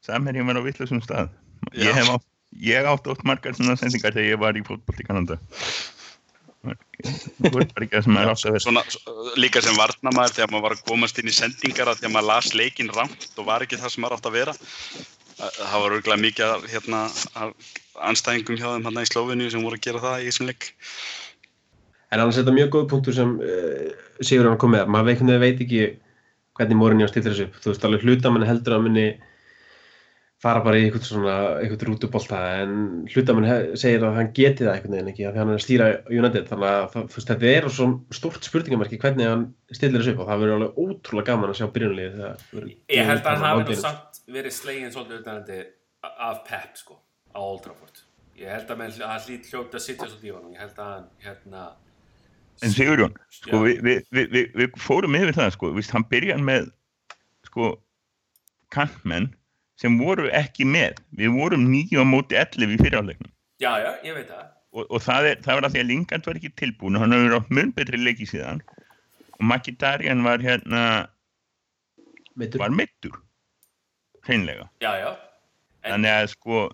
[0.05, 1.31] samherjum var á vittlusum stað.
[1.75, 2.27] Ég hef átt
[2.65, 5.37] ég átt oft margar svona sendingar þegar ég var í fótboll í Kanada.
[8.65, 12.29] Svona, svo- líka sem varnamaður þegar maður var að komast inn í sendingar þegar maður
[12.33, 14.55] las leikinn rangt og var ekki það sem maður átt að vera.
[15.39, 17.03] Að- það var örgulega mikið hérna,
[18.11, 20.73] anstæðingum hjá þeim hérna í Slóveníu sem voru að gera það í þessum leik
[22.09, 23.89] en annars er þetta mjög góð punktur sem uh,
[24.19, 25.83] Sigur hann kom með, maður veit, veit ekki
[26.59, 29.09] hvernig Mourinho stillir þessu upp þú veist alveg hlutamenn heldur að muni
[30.43, 32.75] fara bara í eitthvað svona eitthvað rútubólta en
[33.11, 35.89] hlutamenn segir að hann geti það einhvern veginn ekki af því hann er að stýra
[36.15, 40.31] United þannig að það, þetta er svo stórt spurningamarki hvernig hann stillir þessu upp og
[40.31, 42.21] það verður alveg ótrúlega gaman að sjá byrjunlið
[42.95, 45.61] Ég held að hann hafi samt verið slegin svolítið utanandi
[46.03, 46.99] af Pep sko,
[47.35, 48.03] á Old Trafford.
[48.39, 50.55] Ég held að að hlýt hljóta að sitja svolítið í honum.
[50.55, 51.63] Ég held að hann, hérna...
[52.65, 56.47] En Sigurjón, sko, við, við, við, við, við fórum yfir það, sko, víst, hann byrjaði
[56.49, 56.71] með,
[57.47, 57.69] sko,
[58.75, 59.29] kantmenn
[59.79, 60.99] sem voru ekki með.
[61.19, 63.31] Við vorum nýju á móti 11 í fyrirháleiknum.
[63.63, 64.49] Já, já, ég veit það.
[64.75, 67.39] Og, og það, er, það var að því að Lingard var ekki tilbúin hann hefur
[67.39, 68.61] átt mun betri leiki síðan.
[69.39, 70.83] Og Mkhitaryan var hérna,
[72.39, 72.61] Meittur.
[72.63, 73.17] var meittur,
[74.27, 74.69] hreinlega.
[74.83, 75.09] Já, já.
[75.87, 76.65] En, Þannig að, sko,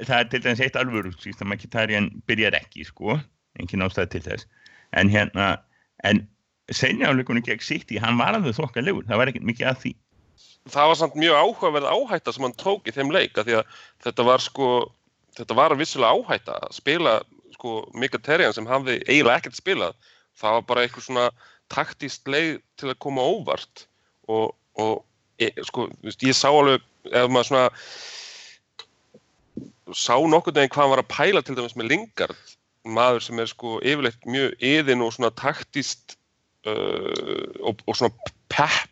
[0.00, 3.20] það er til dæmis eitt alvöru, að Mkhitaryan byrjar ekki, sko,
[3.58, 4.46] engin ástæð til þess.
[4.92, 5.56] En hérna,
[6.04, 6.22] en
[6.70, 9.92] seinjáleikunni gegn City, hann var alveg þokkalegur, það var ekkert mikið að því.
[10.68, 13.76] það var samt mjög áhugaverð áhætta sem hann tók í þeim leik af því að
[14.04, 14.66] þetta var sko
[15.38, 17.14] þetta var vissulega áhætta að spila
[17.54, 19.96] sko Mkhitaryan sem hafði eiginlega ekkert spilað
[20.40, 21.26] það var bara eitthvað svona
[21.72, 23.86] taktist leið til að koma óvart
[24.28, 25.04] og, og
[25.40, 27.68] e, sko ég sá alveg ef maður svona
[29.96, 32.56] sá nokkurn veginn hvað hann var að pæla til dæmis með Lingard
[32.88, 36.16] maður sem er sko yfirleitt mjög yðin og svona taktist
[36.68, 38.88] uh, og, og svona pepp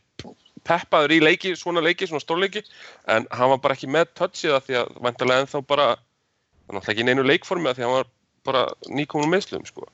[0.69, 2.61] peppaður í leiki, svona leiki, svona stórleiki
[3.09, 6.93] en hann var bara ekki með touchið að því að vantarlega ennþá bara er náttúrulega
[6.93, 8.11] ekki í neinu leikformi að því að hann var
[8.49, 9.87] bara nýkomin meðslum sko.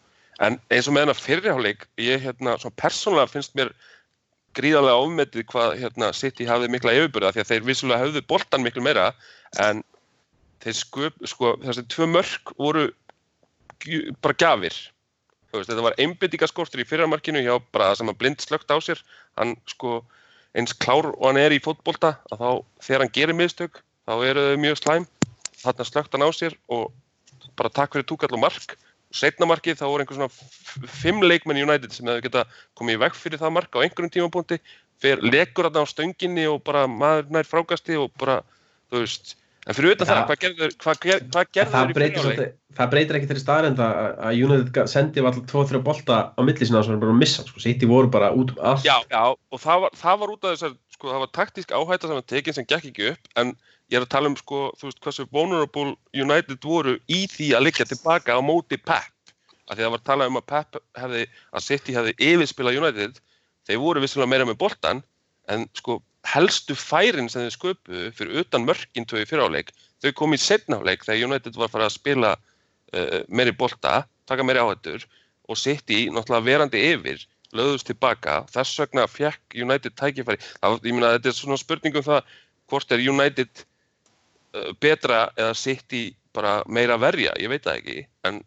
[0.42, 3.70] en eins og með hennar fyrirháleik ég hérna, svona persónulega finnst mér
[4.58, 8.82] gríðarlega ofmetið hvað hérna, City hafði mikla yfirbyrða því að þeir vissulega höfðu boltan miklu
[8.82, 9.12] meira
[9.62, 9.82] en
[10.64, 12.88] þeir sköp, sko, þessi tvö mörk voru
[14.22, 14.76] bara gjafir.
[15.50, 18.76] Þú veist, þetta var einbyttingaskortur í fyrramarkinu hjá bara það sem að blind slögt á
[18.82, 19.02] sér.
[19.38, 20.00] Hann sko
[20.54, 22.50] eins klár og hann er í fótbolta að þá
[22.86, 25.06] þegar hann gerir mistök þá eru þau mjög slæm.
[25.62, 26.90] Þarna slögt hann á sér og
[27.58, 28.74] bara takk fyrir túkall og mark.
[29.14, 32.44] Og setna markið þá voru einhver svona fimm leikmenn United sem hefur geta
[32.78, 34.58] komið í veg fyrir það mark á einhverjum tímapunkti.
[35.02, 38.40] Fyrir legur hann á stönginni og bara maður nær frákasti og bara
[38.90, 40.14] þú veist en fyrir utan Ja.
[40.14, 40.72] það, hvað gerður
[41.56, 45.82] gerður það í svolítið, það breytir ekki þeirri staðrind að, að United sendi alltaf 2-3
[45.86, 47.62] bolta á milli sinna og svo bara að missa sko.
[47.64, 50.56] City voru bara út um allt Já, já, og það var, það var út af
[50.56, 53.54] þessar, sko, það var taktísk áhætta sem var tekin sem gekk ekki upp, en
[53.92, 57.66] ég er að tala um, sko, þú veist, hversu vulnerable United voru í því að
[57.68, 59.10] liggja tilbaka á móti Pep.
[59.64, 63.20] Af því það var talað um að Pep hefði, að City hefði yfirspilað United,
[63.64, 65.00] þeir voru vissulega meira með boltan,
[65.48, 69.72] en sko, helstu færin sem þeir sköpuðu fyrir utan mörkin tvö í fyriráleik,
[70.02, 74.62] þau kom í setnáleik þegar United var fara að spila uh, meiri bolta, taka meiri
[74.62, 75.04] áhættur
[75.48, 81.12] og City náttúrulega verandi yfir lögðust tilbaka, þess vegna fekk United tækifæri, það, ég meina
[81.18, 82.34] þetta er svona spurning um það
[82.72, 83.64] hvort er United
[84.56, 88.00] uh, betra eða City bara meira verja, ég veit það ekki.
[88.26, 88.40] En,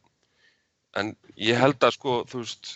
[0.99, 2.73] en ég held að sko, þú veist,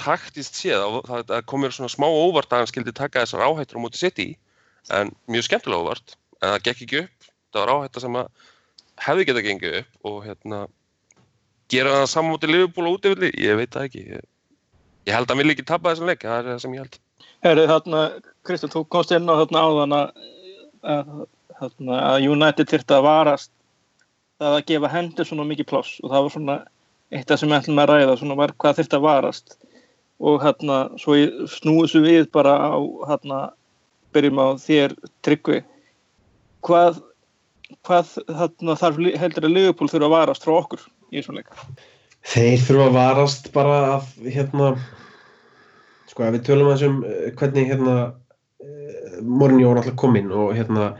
[0.00, 3.80] taktist séð, og það, það komir svona smá óvart að hann skildi taka þessar áhættur
[3.80, 4.28] á móti City,
[4.92, 8.50] en mjög skemmtilega óvart, en það gekk ekki upp, það var áhætta sem að
[9.06, 10.60] hefði getað gengið upp og hérna,
[11.72, 14.28] gera það saman móti Liverpool og útivilli, ég veit það ekki, ég,
[15.08, 17.00] ég held að hann vil ekki tapa þessum leik, það er það sem ég held.
[17.42, 18.02] Herri, þarna,
[18.46, 20.28] Kristján, þú komst inn á þarna áðan að,
[20.92, 21.10] að,
[21.98, 23.52] að United þyrfti að varast
[24.42, 26.56] að gefa hendur svona mikið pláss og það var svona
[27.12, 29.56] eitt af sem við ætlum að ræða svona var hvað þyrfti að varast
[30.22, 31.16] og hérna svo
[31.50, 32.78] snúið svo við bara á
[33.10, 33.40] hérna
[34.14, 34.94] byrjum á þér
[35.26, 35.62] tryggvi
[36.66, 37.00] hvað,
[37.82, 41.56] hvað hérna þarf heldur að Liverpool þurfa að varast frá okkur í þessum leika?
[42.22, 44.74] Þeir þurfa að varast bara að hérna
[46.12, 47.00] sko að við tölum að þessum
[47.40, 47.96] hvernig hérna
[49.22, 50.92] Mourinho var alltaf kominn og hérna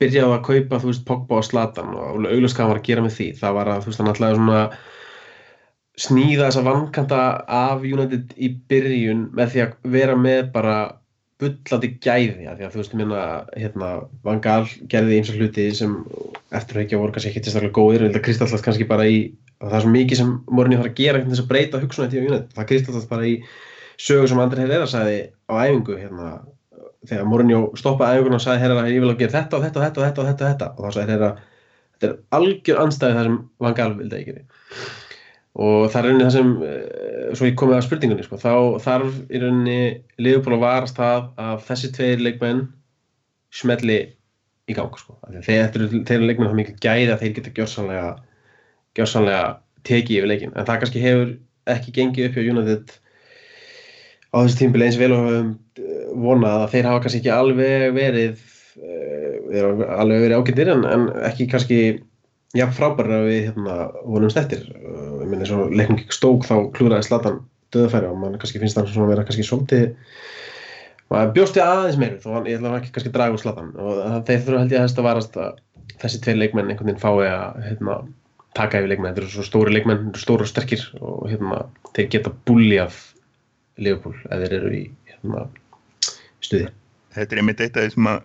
[0.00, 3.16] byrjaði að kaupa þú veist Pogba og Zlatan og auglust hvað var að gera með
[3.16, 4.60] því það var að þú veist hann alltaf svona
[6.00, 10.76] snýða þessa vankanta af United í byrjun með því að vera með bara
[11.40, 13.22] bullandi gæði að því að þú veist minna
[13.56, 13.88] hérna
[14.24, 15.94] Van Gaal gerði eins og hluti sem
[16.56, 19.18] eftirhækja voru kannski ekki tilstaklega góðir en það kristallast kannski bara í
[19.60, 22.56] það er svo mikið sem Mourinho þarf að gera þess að breyta hugsunætti á United
[22.56, 23.34] það kristallast bara í
[24.00, 25.18] sögu sem Andri Herrera sagði
[25.48, 26.30] á æfingu hérna
[27.08, 29.86] þegar Mourinho stoppaði æfingun og sagði Herrera ég vil að gera þetta og þetta og
[29.86, 30.70] þetta og þetta og þetta, þetta.
[30.72, 31.32] og þá sagði Herrera
[31.96, 34.38] þetta er algjör anstæði þar sem Van Gaal vildi ekki
[35.56, 36.50] og það er rauninni það sem
[37.36, 38.54] svo ég komið að spurningunni sko, þá
[38.84, 39.78] þarf í rauninni
[40.20, 42.62] Liverpool að varast það að þessi tveir leikmenn
[43.56, 43.98] smelli
[44.66, 45.16] í gang sko.
[45.46, 48.10] þeir eru leikmenn það mikil gæði að þeir geta gjörsanlega
[48.98, 49.46] gjörsanlega
[49.86, 51.34] tekið yfir leikin en það kannski hefur
[51.72, 52.96] ekki gengið upp hjá United
[54.34, 55.54] á þessu tímbili eins vel og höfum
[56.26, 58.44] vonað að þeir hafa kannski ekki alveg verið
[58.82, 61.80] uh, alveg verið ágættir en, en ekki kannski
[62.56, 64.66] já frábæra við hérna vonum stættir
[65.26, 67.42] ég minni svo leiknum ekki stók þá klúraði Zlatan
[67.74, 69.86] döðfæri og mann kannski finnst það svona að vera kannski svolítið
[71.10, 74.44] maður bjósti aðeins meir þó ég ætla ekki kannski að draga úr Zlatan og þeir
[74.46, 75.58] þurfa held ég að þetta varast að
[76.02, 77.98] þessi tveir leikmenn einhvern veginn fái að hérna,
[78.56, 81.60] taka yfir leikmenn, þetta eru svo stóri leikmenn stóru og sterkir og hérna
[81.96, 83.02] þeir geta búli af
[83.80, 85.44] Liverpool ef þeir eru í hérna,
[86.44, 86.70] stuði.
[87.16, 88.22] Þetta er einmitt eitt af þessum að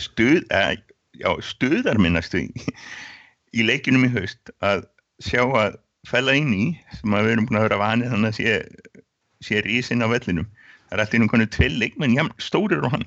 [0.00, 0.82] stuð, að,
[1.16, 4.86] já, stuðar minnast í leikinum í haust að
[5.24, 6.66] sjá að fella inn í
[6.98, 9.02] sem við erum búin að vera vanið þannig að sé,
[9.46, 10.48] sé rísinn á vellinum.
[10.86, 13.06] Það er alltaf einhvern veginn tveil leikmenn jafn stórir og hann.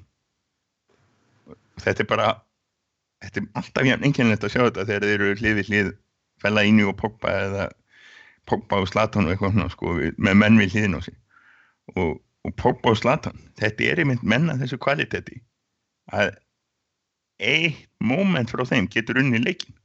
[1.79, 2.29] Þetta er bara,
[3.23, 5.91] þetta er alltaf jafn enginlegt að sjá þetta þegar þeir eru hlið við hlið
[6.43, 7.67] fella inn í og Pogba eða
[8.49, 11.15] Pogba og Zlatan og eitthvað sko með menn við hliðin á sig
[11.95, 15.41] og, og Pogba og Zlatan þetta er einmitt menna þessu kvaliteti
[16.15, 16.33] að
[17.39, 19.75] eitt moment frá þeim getur unni leikin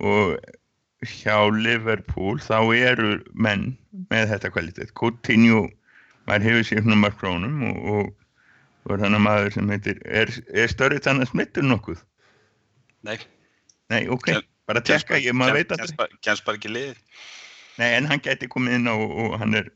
[0.00, 0.38] og
[1.08, 3.72] hjá Liverpool þá eru menn
[4.12, 5.66] með þetta kvalitet Coutinho,
[6.28, 8.08] maður hefur sér svona markrónum og, og,
[8.86, 12.02] og þannig að maður sem heitir er, er störrið þannig að smittur nokkuð?
[13.08, 13.18] Nei.
[13.92, 17.00] Nei, ok, Ken, bara tekka, ég maður veit að það Kjænst bara ekki liðið.
[17.80, 19.72] Nei, en hann gæti komið inn og, og hann er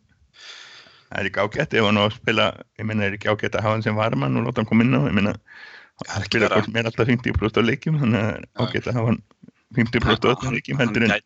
[1.10, 2.46] það er ekki ágætt ef hann á að spila
[2.80, 4.96] ég menna, er ekki ágætt að hafa hann sem varmann og láta hann koma inn
[4.98, 5.34] á, ég menna
[6.10, 9.12] hann spila hvort mér alltaf 50% á leikjum þannig að það er ágætt að hafa
[9.12, 9.22] hann
[9.74, 11.16] 50% á öllum leikjum heldur en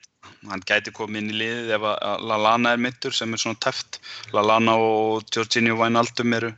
[0.48, 4.00] hann gæti komið inn í liðið ef að Lallana er mittur sem er svona teft
[4.32, 6.54] Lallana og Jorginho Wijnaldum eru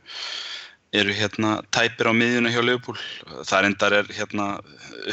[0.93, 3.01] eru hérna tæpir á miðjuna hjá Leopold
[3.49, 4.47] það endar er hérna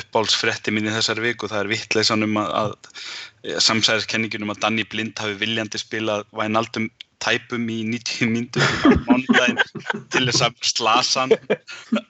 [0.01, 1.49] uppbálsfretti mín í þessari viku.
[1.51, 6.91] Það er vittleysan um að, að samsæðiskenningin um að Danny Blind hafi viljandi spilað Wijnaldum
[7.21, 9.59] tæpum í 90 mínutur á mánudaginn
[10.12, 11.35] til þess að slasa hann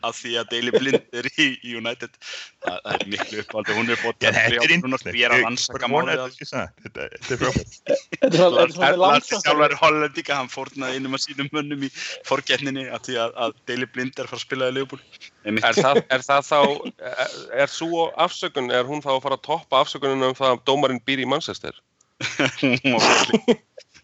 [0.06, 2.12] af því að Daily Blind er í United.
[2.60, 7.06] Það, það er miklu uppáldi hún er bótt að ég er að rannsaka málið þetta
[7.06, 11.92] er frábært sjálfur er hollendika hann fórnaði einum af sínum mönnum í
[12.28, 15.78] forgetninni af því að, að Daily Blind er að fara að spila í Leopold er
[15.80, 19.84] það, er það þá er, er svo afsökun, er hún þá að fara að toppa
[19.84, 21.74] afsökunum um það að dómarinn býr í Manchester?
[22.60, 23.60] Hún var fólk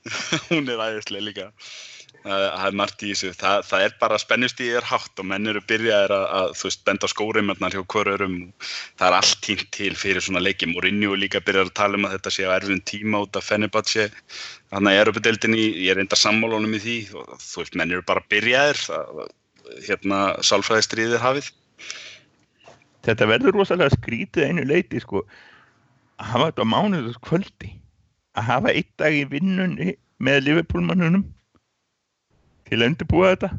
[0.50, 1.52] hún er æðislega líka.
[2.26, 3.30] Það er margt í þessu.
[3.38, 6.82] Það, það er bara spennustíð er hátt og menn eru byrjaðir að, að þú veist,
[6.88, 8.34] benda skórimarnar hjá hverjum
[8.98, 12.08] það er allt tínt til fyrir svona leikjum og Rinju líka byrjar að tala um
[12.08, 14.08] að þetta sé á erfum tíma út af Fenerbahce.
[14.74, 16.98] Þannig að ég er uppið deildinni, ég er enda sammálunum í því.
[17.14, 18.82] Og þú veist, menn eru bara byrjaðir.
[18.88, 19.24] Það,
[19.86, 21.54] hérna, sálfræðistriðir hafið.
[23.06, 25.22] Þetta verður rosalega skrítið einu leiti sko,
[26.18, 27.76] að hafa þetta á mánuðus kvöldi
[28.36, 31.24] að hafa eitt dag í vinnunni með Liverpool-mannunum
[32.66, 33.52] til að undirbúa þetta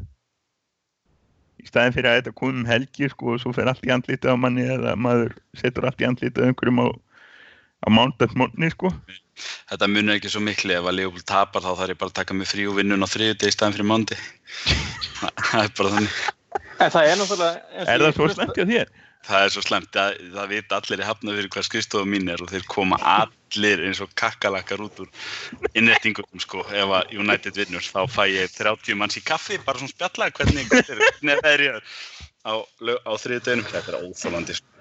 [1.58, 4.36] í staðin fyrir að þetta komum helgi sko og svo fer allt í andlitið á
[4.38, 6.88] manni eða maður setur allt í andlitið á einhverjum á
[7.78, 8.92] á mándagsmónni sko
[9.38, 12.34] Þetta munur ekki svo miklu ef að Leopold tapar þá þarf ég bara að taka
[12.34, 14.16] mig frí og vinnun á þriðjudegi í staðin fyrir mándi.
[15.50, 16.16] það er bara þannig.
[16.78, 17.22] En það er
[17.84, 18.90] Er það svo slemt hjá þér?
[19.28, 22.52] Það er svo slemt að það vita allir í hafnafyrir hvað skrifstofa mín er og
[22.52, 26.64] þeir koma allir eins og kakkalakkar út úr innrettingum sko.
[26.72, 30.72] Ef að United vinnur þá fæ ég 30 manns í kaffi, bara svona spjalla hvernig,
[30.72, 31.92] hvernig er ég
[32.48, 33.68] á, á þriðjudeginum.
[33.68, 34.74] Þetta er óþólandi sko.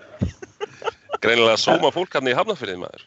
[1.17, 3.03] Greinilega sóma fólk hann í hafnafyrðið maður.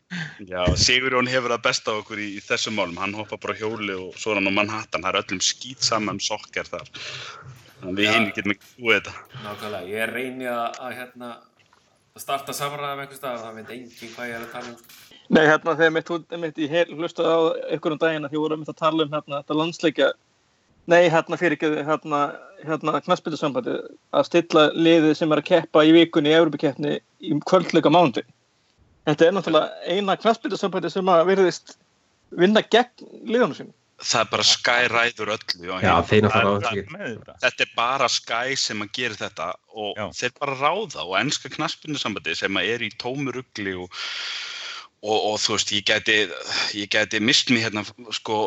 [0.49, 2.99] Já, Sigurjón hefur það besta okkur í, í þessum málum.
[2.99, 5.05] Hann hoppa bara hjóli og svo hann á Manhattan.
[5.05, 6.91] Það er öllum skýt saman sokkar þar.
[7.81, 8.13] Þannig að við Já.
[8.15, 9.13] hinn getum ekki búið þetta.
[9.45, 11.31] Nákvæmlega, ég reyni að, að hérna
[12.11, 14.81] að starta samræðum einhvers staðar og það veit enginn hvað ég er að tala um.
[14.81, 15.21] sko.
[15.31, 16.11] Nei, hérna, þegar mitt,
[16.43, 17.41] mitt hel- hlustaði á
[17.77, 20.11] ykkur um daginn að því voru mitt að tala um hérna, þetta landsleikja
[20.91, 22.21] Nei, hérna fyrir ekki, hérna,
[22.67, 23.75] hérna knassbyttusambandi
[24.17, 28.25] að stilla liðið sem er að keppa í vikunni í Európa-keppni í kvöldleika mánuði.
[29.07, 31.77] Þetta er náttúrulega eina knassbyttusambandi sem að virðist
[32.41, 33.77] vinna gegn liðunum sínum.
[34.01, 35.73] Það er bara Sky ræður öllu.
[35.83, 40.07] Já, er þetta Þetta er bara Sky sem að gera þetta og Já.
[40.23, 43.93] þeir bara ráða og ennska knaspinusambandi sem að er í tómu rugli og,
[45.05, 46.17] og, og þú veist, ég gæti,
[46.81, 47.85] ég gæti mist mér hérna
[48.17, 48.41] sko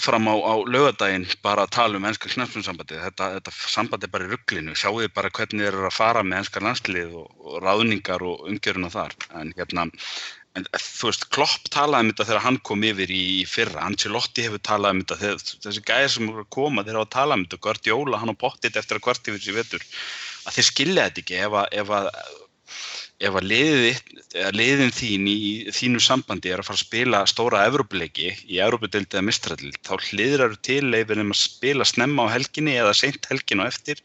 [0.00, 3.02] fram á, á laugadaginn bara að tala um ennska knaspinusambandi.
[3.04, 4.76] Þetta, þetta sambandi er bara í ruglinu.
[4.78, 8.48] Sjáu þið bara hvernig þeir eru að fara með ennska landslið og, og ráðningar og
[8.48, 9.18] umgjöruna þar.
[9.42, 9.90] En hérna,
[10.58, 14.62] En þú veist, Klopp talaði um þetta þegar hann kom yfir í fyrra, Ancelotti hefur
[14.66, 15.30] talað um þetta,
[15.66, 18.42] þessi gæðir sem eru að koma, þeir hafa að tala um þetta, Guardiola, hann á
[18.42, 19.86] pottit eftir að kvart yfir þessi vetur,
[20.46, 21.38] að þeir skilja þetta ekki.
[21.46, 22.10] Ef að, ef að,
[23.28, 23.54] ef að
[24.40, 25.38] eða liðin þín í
[25.76, 30.58] þínu sambandi er að fara að spila stóra Evrópuleiki í Evrópudeild eða mistradild, þá hliðrar
[30.66, 34.02] til leifir um að spila snemma á helginni eða seint helgin og eftir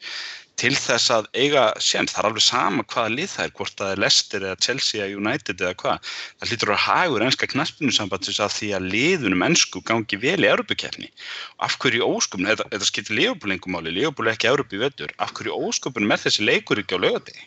[0.55, 3.89] til þess að eiga séns, það er alveg sama hvaða lið það er, hvort það
[3.95, 8.53] er Leicester eða Chelsea eða United eða hvað, það hlýtur að hagur ennska knaspinusambandsins að
[8.55, 11.09] því að liðunum ennsku gangi vel í Európukeppni
[11.67, 15.11] af hverju ósköpunum, þetta, þetta skiptir Leopold-lengumáli, Leopold er ekki Európu í vetur.
[15.19, 17.45] Af hverju ósköpunum er þessi leikur ekki á laugardegi?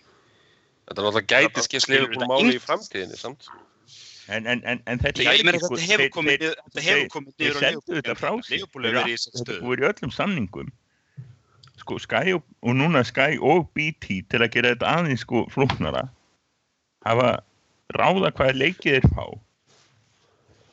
[0.88, 3.48] Þetta er náttúrulega gæti skipt skilur Liverpool þetta máli í framtíðinni, samt?
[4.28, 6.82] En, en, en, en þetta Já, ég meina sko, þetta hefur komið þeir- niður- þetta
[6.84, 9.68] hefur þeir- komið þeir niður á sendu Liverpool.
[11.88, 16.02] Sko Sky og, og núna Sky og BT til að gera þetta aðeins sko flóknara
[17.06, 17.30] hafa
[17.96, 19.24] ráða hvaða leikið þeir fá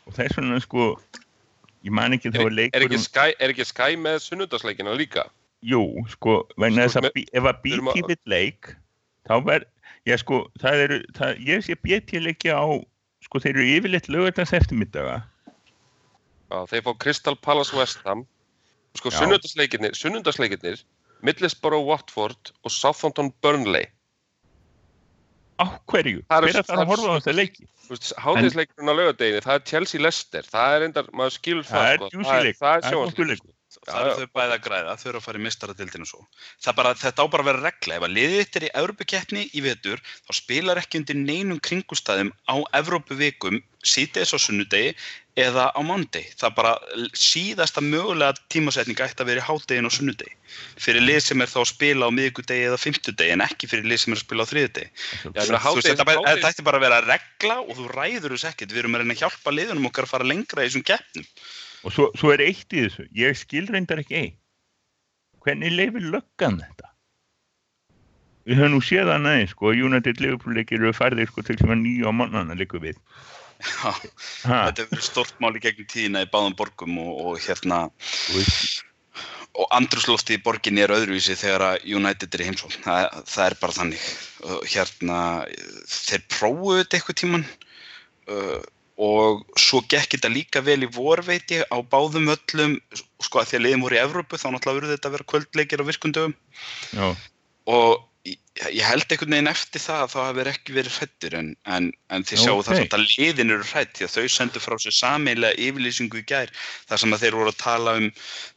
[0.06, 0.88] og þess vegna sko
[1.86, 4.96] ég man ekki þá Er, er leikur er, ekki Sky, er ekki Sky með sunnundagsleikina
[5.00, 5.24] líka?
[5.66, 5.80] jú
[6.12, 8.74] sko vegna Sko, þess að með- B- ef að BT að- vill leik
[9.30, 9.72] þá verð
[10.06, 12.66] já sko það eru það, ég sé BT leiki á
[13.26, 15.22] sko þeir eru yfirleitt lögðast eftirmiddaga
[16.52, 18.20] Já, þeir fá Crystal Palace West Ham.
[18.96, 19.18] Sko, Já.
[21.24, 23.88] Middlesbrough Watford og Southampton Burnley.
[25.56, 27.68] á hverju, hver er það að horfa á þetta leiki?
[27.86, 30.48] Þú veist, hátíðsleikurinn á laugardeginni, það er Chelsea Leicester.
[30.52, 32.10] Það er endar, maður skilur það, Það er sko.
[32.12, 33.54] juicy Það er, leikur, það er
[33.86, 36.22] er eru þau bæði að græða, þau eru að fara í mistaradildinu svo.
[36.64, 37.98] Það bara, þetta á bara að vera regla.
[37.98, 42.32] Ef að liðið þitt er í Evrópukeppni í vetur þá spilar ekki undir neinum kringustæðum
[42.48, 44.96] á Evrópuvikum síðdeis á sunnudegi
[45.36, 46.72] eða á mándegi það bara
[47.20, 50.32] síðasta mögulega tímasetning ætti að vera í hádegin á sunnudegi.
[50.80, 54.02] Fyrir lið sem er þá að spila á miðvikudegi eða fimmtudegi en ekki fyrir lið
[54.04, 54.90] sem er að spila á þriðudegi
[55.36, 58.72] þetta, ætti bara að vera regla og þú ræður þess ekkert.
[58.72, 61.30] Við erum að reyna að hjálpa liðunum okkar að fara lengra í þessum keppnum.
[61.86, 64.36] Og svo, svo er eitt í þessu, ég skil reyndar ekki ein
[65.46, 66.92] hvernig leifir löggan þetta?
[68.46, 71.74] Við höfum nú séð það næði sko, United Liverpool leikir eru færðir sko til sem
[71.74, 73.00] að nýja á mannana leikur við
[73.66, 73.92] Já,
[74.46, 77.86] þetta er verið stort mál í gegnum tíðina í báðum borgum og, og hérna
[79.56, 82.82] og andrúslofti í borginni er öðruvísi þegar að United er í heimsókn.
[82.84, 84.08] Það, það er bara þannig.
[84.74, 85.20] Hérna,
[85.88, 88.60] þeir prófuðu þetta eitthvað tíman uh,
[88.96, 92.78] og svo gekk þetta líka vel í vorveiti á báðum öllum
[93.24, 95.84] sko að því að liðum voru í Evrópu þá náttúrulega verður þetta að vera kvöldleikir
[95.84, 96.36] á virkundöfum
[97.76, 98.38] og ég,
[98.72, 102.24] ég held einhvern veginn eftir það að það hafi ekki verið hrættir en, en, en
[102.26, 102.66] þið sjáu Ok.
[102.68, 106.24] það samt að liðin eru hrætt því að þau sendu frá sér sameilega yfirlýsingu í
[106.32, 106.54] gær
[106.90, 108.08] þar sem að þeir voru að tala um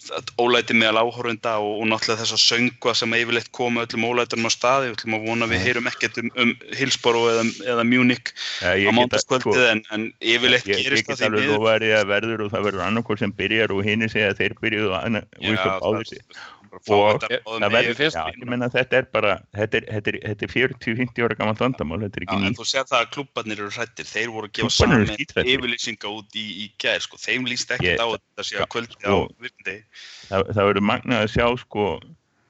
[0.08, 4.48] það- ólæti meðal áhórunda og, og náttúrulega þessa söngva sem að yfirleitt koma öllum ólætunum
[4.48, 7.44] á staði við ætlum að vona að við heyrum ekkert um, um Hillsborough eða,
[7.74, 11.18] eða Munich ja, á ég get, mándaskvöldið en, en yfirleitt ég, ég gerist get það
[11.18, 11.58] því alveg miður.
[11.58, 14.94] lofaði að verður og það verður annarkor sem byrjar og hinn segja að þeir byrjuðu
[14.94, 17.24] og og
[17.72, 22.00] verður, finnst já, menna þetta er bara þetta er, er, er 40-50 ára gammalt vandamál
[22.04, 22.58] þetta er ekki nýtt.
[22.60, 26.46] þú sér það að klubbarnir eru hrættir, þeir voru að gefa saman yfirlýsinga út í,
[26.64, 29.82] í gær, sko, þeim líst ekkert á að þetta að kvöldi á sko, virkundegi.
[30.28, 31.88] það, það verður magnað að sjá sko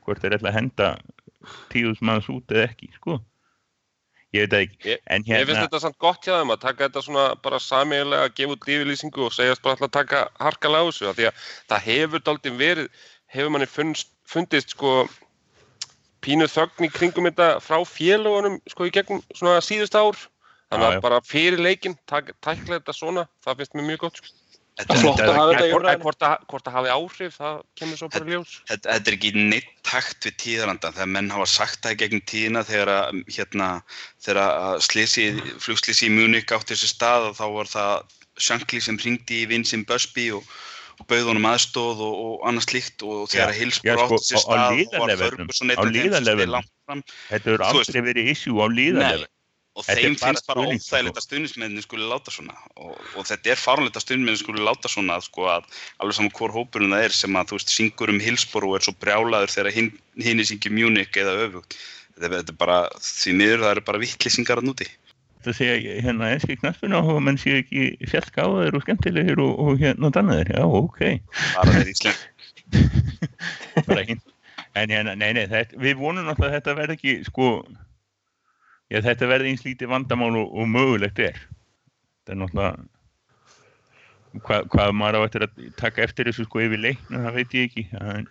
[0.04, 0.92] hvort þeir ætla að henda
[1.72, 3.20] tíðus manns út eða ekki sko.
[4.36, 4.78] Ég veit ekki.
[4.84, 7.58] Ég- en Ég finnst hérna, þetta samt gott hjá þeim að taka þetta svona bara
[7.58, 11.16] samiðlega að gefa út yfirlýsingu og segjast bara alltaf að taka harkalega á þessu af
[11.16, 12.90] því að það hefur daldið verið,
[13.34, 15.06] hefur manni fundist, fundist sko
[16.24, 20.18] pínu þögn í kringum þetta frá félagunum sko í gegnum svona síðust ár.
[20.68, 24.34] Þannig að bara fyrir leikinn tak, tækla þetta svona, það finnst mér mjög gott sko.
[24.78, 28.08] Þetta, Það er flott að hafa þetta í Hvort, að- hafi áhrif, það kemur svo
[28.12, 28.50] bara ljós.
[28.68, 32.22] Þetta, þetta er ekki neitt takt við tíðaranda þegar menn hafa sagt það í gegnum
[32.30, 33.68] tíðina þegar að, hérna,
[34.22, 35.24] þegar að slisi,
[35.58, 39.88] flugslisi í Munich átti þessi stað og þá var það Shankly sem hringdi í Vincent
[39.88, 40.46] Busby og,
[40.98, 44.42] og bauð honum aðstóð og, og annað slíkt og þegar að já, Hillsborough sko, sér
[44.44, 48.00] stað og var Ferguson á einn af þeim sem stið langt fram þetta veist- aldrei
[48.12, 49.28] verið issue á Nei, líðanlega
[49.78, 50.70] og Þetta er þeim finnst bara sko.
[50.74, 54.90] óþægilegt að stuðnismennin skuli láta svona og, og þetta er fáránlegt að stuðnismennin skuli láta
[54.90, 55.68] svona sko, að
[56.02, 58.86] alveg saman hvor hópurinn það er sem að þú veist syngur um Hillsborough og er
[58.88, 61.78] svo brjálaður þegar hinn, hinn er syngi Munich eða öfugt.
[62.18, 64.88] Þetta, er- þetta er bara, því miður það eru bara vittlýsingar að núti
[65.48, 70.10] það segja hérna enski knaspinu og menn séu ekki fjallgáðir og skemmtilegir og, og hérna
[70.14, 71.00] dannaðir, já ok.
[71.56, 72.22] Bara þeir íslensk
[73.88, 74.22] bara hinn.
[74.76, 77.48] En hérna, nei, nei, þetta, við vonum náttúrulega að þetta verði ekki sko
[78.92, 81.40] já, þetta verði eins lítið vandamál og, og mögulegt er.
[82.20, 82.72] Þetta er náttúrulega
[84.44, 87.70] hva, hvað maður á eftir að taka eftir þessu sko yfir leiknum, það veit ég
[87.70, 87.86] ekki.
[87.98, 88.28] En,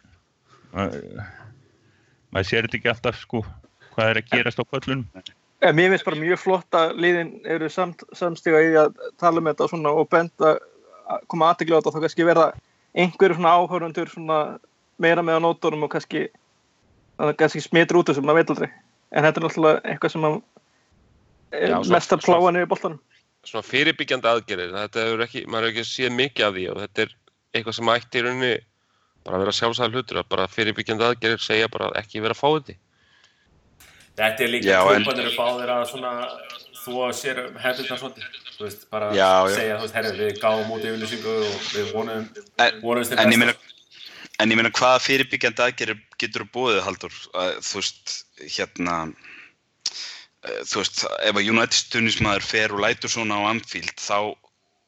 [0.78, 1.00] að,
[2.32, 3.44] maður sér þetta ekki alltaf sko
[3.98, 5.08] hvað er að gerast á pöllunum
[5.62, 9.48] En mér finnst bara mjög flott að liðin eru samt, samstiga í að tala um
[9.50, 10.52] þetta svona og benda
[11.10, 12.46] að koma aðtekli á þetta og þá kannski verða
[12.94, 14.38] einhverju svona áhörundur svona
[15.02, 16.28] meira með á nótunum og kannski
[17.18, 18.70] kannski smitur út þessu, maður veit aldrei.
[19.10, 20.28] En þetta er náttúrulega eitthvað sem
[21.58, 23.04] er mest að pláa niður boltanum.
[23.48, 27.06] Svona fyrirbyggjandi aðgerðir þetta hefur ekki, maður hefur ekki séð mikið af því og þetta
[27.06, 27.16] er
[27.56, 28.56] eitthvað sem ætti í rauninni
[29.26, 32.78] bara að vera sjálfsæðar hlutur að bara fyrirbyggjandi aðgerðir segja bara ekki vera fáiði
[34.18, 36.14] Þetta er líka Já, en- klúbanir upp á þeirra svona
[36.82, 40.72] þú sér um hendurna svolítið þú veist, bara Já, segja, þú veist, herri, við gáum
[40.74, 42.28] út yfirlýsingu og við vonum
[42.82, 43.74] vonumst til en ég besta.
[44.42, 47.20] ég meina hvaða fyrirbyggjandi aðgerir getur þú búið Haldur?
[47.34, 48.18] Að, þú veist,
[48.56, 48.98] hérna
[50.48, 54.34] eh, þú veist, ef að United stuðnismæður fer og lætur svona á Anfield þá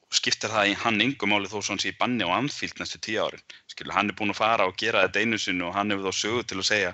[0.10, 2.98] skiptir það í hann yngum máli þó svo hann sé í banni á Anfield næstu
[3.06, 5.94] tíu árin skilur, hann er búinn að fara og gera þetta einu sinni og hann
[5.94, 6.94] hefur þá sögu til að segja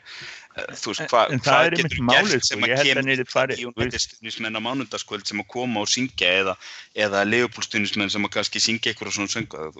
[0.55, 2.49] þú veist, hva, En það hvað getur málið, gert sko.
[2.49, 5.91] sem að Ég held að kemur í United stuðnismenn á mánundaskvöld sem að koma og
[5.91, 6.57] syngja eða,
[7.05, 9.71] eða Leopold stuðnismenn sem að kannski syngja eitthvað svona söngu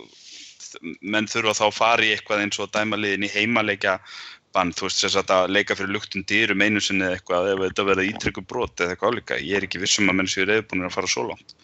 [1.01, 3.99] menn þurfa þá að fara í eitthvað eins og að dæma liðin í heimaleika
[4.55, 7.63] bann, þú veist, þess að þetta leika fyrir luktum dýrum einu sinni eða eitthvað ef
[7.63, 10.89] þetta verða ítrykku brot eða eitthvað álíka ég er ekki vissum að menn séu reyðbúinir
[10.89, 11.55] að fara svo langt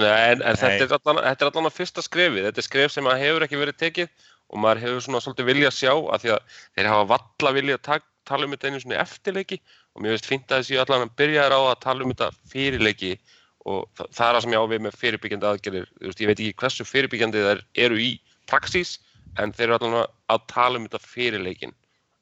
[0.00, 0.86] Nei, en, en þetta, Nei.
[0.86, 3.60] er allan, þetta er allan að fyrsta skrefið þetta er skref sem að hefur ekki
[3.60, 7.08] verið tekið og maður hefur svona svolítið vilja að sjá að því að þeir hafa
[7.12, 9.60] valla vilja að tak, tala um þetta einu svona eftirleiki
[9.94, 13.12] og mér finnst fínt að þessi allan að byrja á að tala um þetta fyrirleiki
[13.68, 15.90] og það, það er það sem ég á við með fyrirbyggjandi aðgerðir.
[16.00, 18.10] Veist, ég veit ekki hversu fyrirbyggjandi þær eru í
[18.50, 18.96] praxís
[19.38, 21.74] en þeir eru allan að- tala um þetta fyrirleikin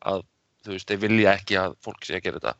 [0.09, 0.25] að
[0.67, 2.55] þú veist, þeir vilja ekki að fólk sé að gera þetta.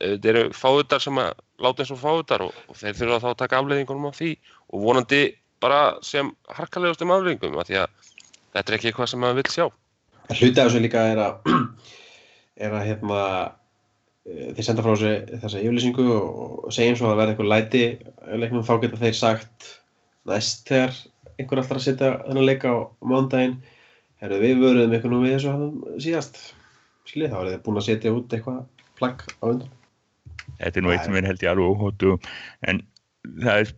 [0.00, 3.28] Eh, þeir eru fáutar sem að láta eins og fáutar og, og þeir þurfa þá
[3.30, 4.30] að taka afleiðingunum af því
[4.68, 5.22] og vonandi
[5.64, 8.12] bara sem harkalegustum afleiðingum af því að
[8.54, 9.66] þetta er ekki eitthvað sem maður vil sjá.
[10.34, 11.34] Hluti af þessu líka er að
[12.60, 13.20] er að hérna
[14.28, 17.84] eh, þeir senda frá þessa yfirlýsingu og segja eins og að það verði eitthvað læti
[18.42, 19.70] leiknum þá geta þeir sagt
[20.28, 20.98] næst þegar
[21.38, 23.56] einhver alltaf að setja þennan leika á mándaginn
[24.22, 26.42] herru við vöruðum eitthvað nú við þessu hann síðast.
[27.08, 28.60] Skiljið þá er þið búin að setja út eitthvað
[28.98, 29.72] plagg á undan.
[30.60, 32.14] Þetta er nú eitt sem er held ég alveg óhóttu
[32.70, 32.80] en
[33.42, 33.72] það er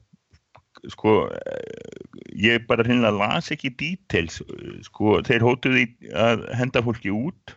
[0.92, 1.94] sko eh,
[2.38, 4.40] ég bara hreinlega las ekki details
[4.86, 7.56] sko þeir hótuði að henda fólki út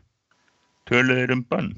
[0.90, 1.72] töluðir um bönn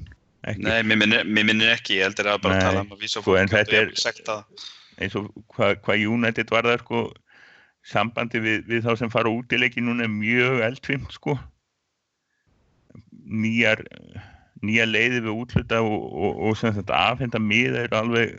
[0.48, 0.64] ekki?
[0.66, 3.20] Nei, mér minnir, mér minnir ekki, ég heldur að bara Nei, tala um að vísa
[3.22, 4.70] sko, en fólk þetta er-
[5.02, 7.02] eins og hvað hva United var það sko
[7.92, 11.34] sambandi við, við þá sem fara út í leiki núna er mjög eldfimt sko.
[13.22, 13.82] Nýjar
[14.62, 18.36] nýjar leiði við útluta og, og, og sem þetta afhenda miða eru alveg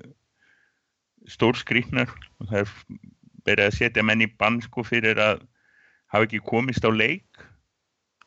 [1.27, 2.71] stór skrýtnar og það er
[3.47, 5.43] verið að setja menn í bann sko fyrir að
[6.13, 7.27] hafa ekki komist á leik.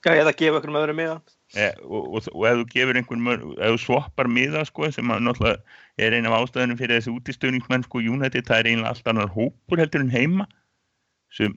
[0.04, 1.16] Já, eða gefa okkur með öðru miða
[1.54, 5.60] e, og, og, og ef þú gefur einhvern ef þú swappar miða sko sem náttúrulega
[5.98, 9.82] er eina af ástæðunum fyrir þessi útistöðningsmenn sko United það er einlega allt annar hópur
[9.82, 10.48] heldur en heima
[11.30, 11.54] sem,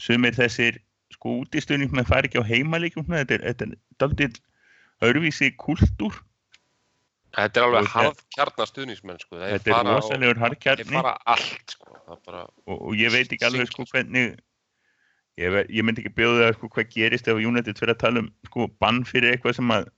[0.00, 0.82] sem er þessir
[1.14, 4.38] sko útistöðningsmenn fari ekki á heimaleikjum þetta er, þetta er daldið
[5.02, 6.20] öðruvísi kultúr
[7.32, 9.36] Þetta er alveg Og þetta- harð kjarnar stuðningsmenn sko.
[9.40, 11.00] Þetta er rosalegur harðkjarni
[11.72, 11.94] sko.
[12.04, 14.34] Það bara, og, og ég veit ekki alveg sko hvernig
[15.40, 18.68] ég, ég myndi ekki bjóða sko hvað gerist ef United fyrir að tala um sko
[18.82, 19.90] bann fyrir eitthvað sem að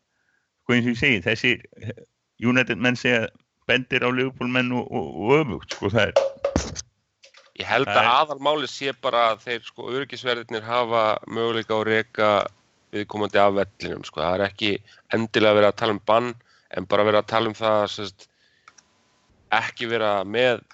[0.62, 1.55] sko eins og ég segi þessi
[2.45, 3.28] United menn segja
[3.68, 6.82] bendir á Liverpool-menn og, og, og öfugt, sko, það er,
[7.55, 12.30] Ég held að aðalmáli sé bara að þeir sko öryggisverðirnir hafa möguleika á að reka
[12.95, 14.22] viðkomandi af vellinum sko.
[14.24, 14.70] Það er ekki
[15.14, 16.32] endilega verið að tala um bann
[16.74, 18.26] en bara verið að tala um það sest,
[19.55, 20.64] ekki vera með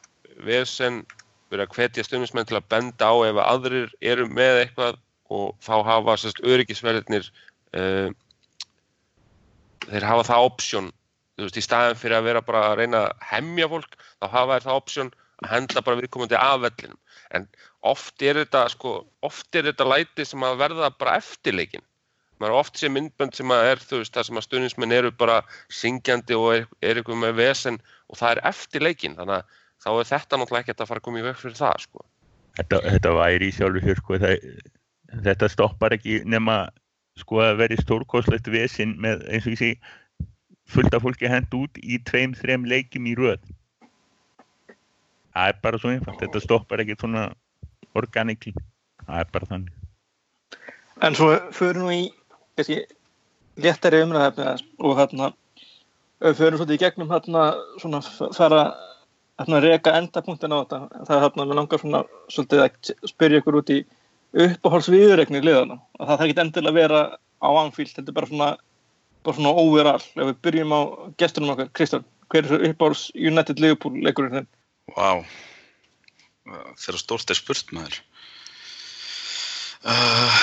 [0.47, 1.03] vesen,
[1.51, 4.99] verið að hvetja stundismenn til að benda á ef að aðrir eru með eitthvað
[5.31, 7.29] og þá hafa sest, öryggisverðirnir
[7.79, 8.11] uh,
[9.87, 10.89] þeir hafa það option.
[11.39, 14.57] Þú veist, í staðin fyrir að vera bara að reyna að hemja fólk, þá hafa
[14.57, 16.99] þeir það option að henda bara viðkomandi af vellinum.
[17.31, 17.47] En
[17.87, 21.87] oft er þetta sko, oft er þetta læti sem að verða bara eftirleikin.
[22.41, 25.41] Maður oft sé myndbönd sem að er þú veist, það sem að stuðnismenn eru bara
[25.77, 27.77] syngjandi og er, er ykkur með vesen
[28.09, 31.21] og það er eftirleikin, þannig að þá er þetta náttúrulega ekkert að fara að koma
[31.21, 32.05] í veg fyrir það sko.
[32.59, 34.45] þetta, þetta væri í sjálfu sér, sko, það,
[35.29, 36.59] þetta stoppar ekki nema,
[37.21, 39.71] sko, að veri stórkoslegt vesinn með, eins og ég sé,
[40.71, 43.43] fullt af fólki hend út í tveim, þrem leikjum í röð.
[45.35, 47.29] Það er bara svo einfalt, þetta stoppar ekki svona
[47.99, 48.53] organikli,
[49.07, 49.77] það er bara þannig.
[51.07, 52.09] En svo förum við í
[52.59, 52.81] kannski
[53.61, 55.31] léttari umræðefni aðeins og hérna
[56.37, 57.45] förum svolítið í gegnum hérna
[57.81, 58.03] svona
[58.37, 58.63] fara
[59.41, 63.61] hérna reka endapunktin á þetta það er hérna, mér langar svona svolítið að spyrja ykkur
[63.61, 63.81] út í
[64.47, 67.05] uppáhaldsviðuregnir liðana og það þarf ekki endilega að vera
[67.41, 68.51] á Anfield, þetta er bara svona
[69.25, 70.81] bara svona overall, ef við byrjum á
[71.21, 74.49] gestunum okkar, Kristján, hver er þessu uppáhalds United Liverpool leikurinn þinn?
[74.97, 75.11] Vá,
[76.81, 78.01] þegar stórt er spurt maður.
[79.81, 80.41] Uh,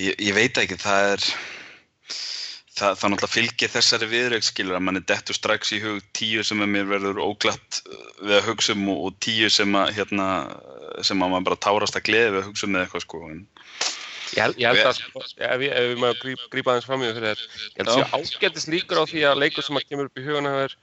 [0.00, 1.28] ég, ég veit ekki, það er,
[2.80, 6.62] það, það náttúrulega fylgir þessari viðrögg skilur að manni dettur strax í hug tíu sem
[6.64, 10.28] að mér verður óglatt uh, við að hugsa um og, tíu sem að, hérna,
[11.06, 13.24] sem að maður bara tárast að gleði við að hugsa um með eitthvað sko.
[13.30, 13.42] En,
[14.30, 17.88] Ég held, að, sko, ef, við maður grípa aðeins fram í fyrir þér, ég held
[17.90, 18.04] að Já.
[18.04, 20.76] sé ágættis líkur á því að leikur sem að kemur upp í hugana þér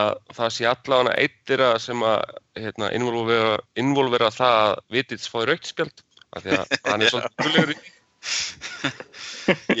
[0.00, 2.18] að það sé allavega eittir sem að
[2.60, 6.04] hérna, involvera, involvera það að vitits fái rautspjald
[6.36, 7.78] af því að hann er svolítið gulegur í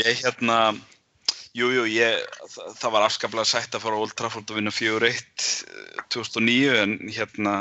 [0.00, 0.56] ég hérna,
[1.56, 2.26] jú, jú, ég,
[2.78, 6.96] það, var afskaplega sætt að fara á Old Trafford og vinna 4-1 eh, 2009 en
[7.10, 7.54] hérna,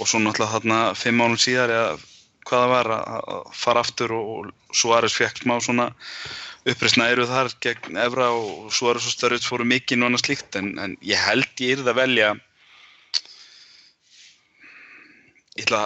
[0.00, 1.92] og svo náttúrulega þarna fimm ánum síðar eða
[2.44, 5.86] hvað það var að að fara aftur og, og Suárez fekk smá svona
[6.68, 10.98] uppreisna eru þar gegn Evra og Suárez og Störrut fóru mikið annað slíkt en, en
[11.04, 12.34] ég held ég yrði að velja
[15.54, 15.82] ég ætla,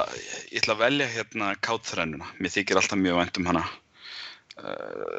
[0.48, 3.64] ég ætla að velja hérna káttþrennuna, mér þykir alltaf mjög vænt um hana.
[3.66, 3.87] Eh,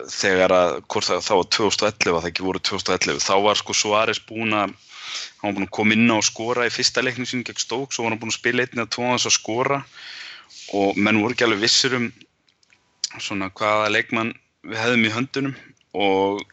[0.09, 3.75] þegar að, hvort það, það var 2011 að það ekki voru 2011, þá var sko
[3.77, 4.73] Suárez búinn að
[5.39, 7.93] hann var búinn að koma inn á og skora í fyrsta leiknum sínum gegn Stók,
[7.93, 9.79] svo var hann búinn að spila einnig að tóna þess að skora.
[10.75, 12.09] Og menn voru ekki alveg vissir um
[13.17, 14.33] svona hvaða leikmann
[14.67, 15.55] við hefðum í höndunum.
[15.97, 16.43] Og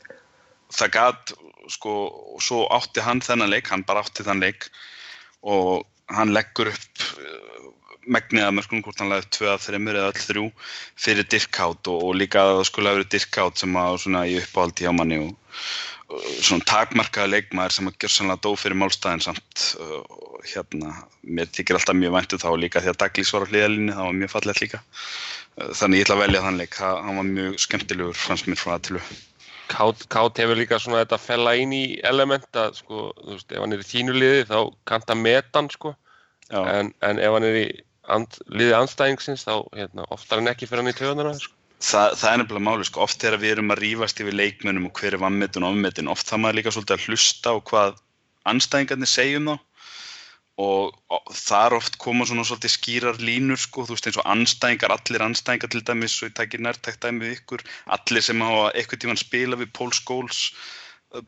[0.72, 1.34] það gat
[1.72, 1.96] sko,
[2.36, 4.70] og svo átti hann þennan leik, hann bara átti þann leik.
[5.42, 5.84] Og
[6.14, 7.06] hann leggur upp
[8.06, 10.46] megnið að mörgum hvort hann tvö að þreymur eða öll þrjú
[11.06, 14.38] fyrir Dirkhátt og, og líka að það skulle hafa verið Dirkhátt sem að svona í
[14.40, 15.60] uppáhaldi hjá manni og,
[16.12, 20.92] og svona takmarkaða leikmaður sem að gjörsanlega dó fyrir málstæðin samt og hérna,
[21.26, 24.20] mér þykir alltaf mjög væntu þá líka því að Daglís var á hliðalínu, það var
[24.20, 24.82] mjög fallegt líka.
[25.56, 28.74] Þannig ég ætla að velja þann leik, Það- hann var mjög skemmtilegur fannst mér frá
[28.76, 29.00] að til
[29.66, 33.58] Kátt, Kátt hefur líka svona þetta fella inn í element að sko, þú veist, ef
[33.58, 35.96] hann er í þínu liði þá kanta metan sko.
[36.54, 37.66] En, en ef hann er í
[38.12, 41.54] and, liði anstæðingsins þá hérna, oftar en ekki fyrir hann í töðunar sko.
[41.82, 45.00] það, það er nefnilega máli, sko, oft þegar við erum að rífast yfir leikmönnum og
[45.00, 48.02] hver er vannmetun og ofmetun, oft það maður líka svolítið að hlusta á hvað
[48.52, 49.56] anstæðingarnir segjum þá.
[50.56, 50.94] Og
[51.36, 55.72] þar oft koma svona svolítið skýrar línur, sko, þú veist eins og anstæðingar, allir anstæðingar
[55.74, 59.58] til dæmis og ég takir nærtækt dæmi við ykkur, allir sem hafa eitthvað tíman spila
[59.60, 60.46] við Paul Scholes,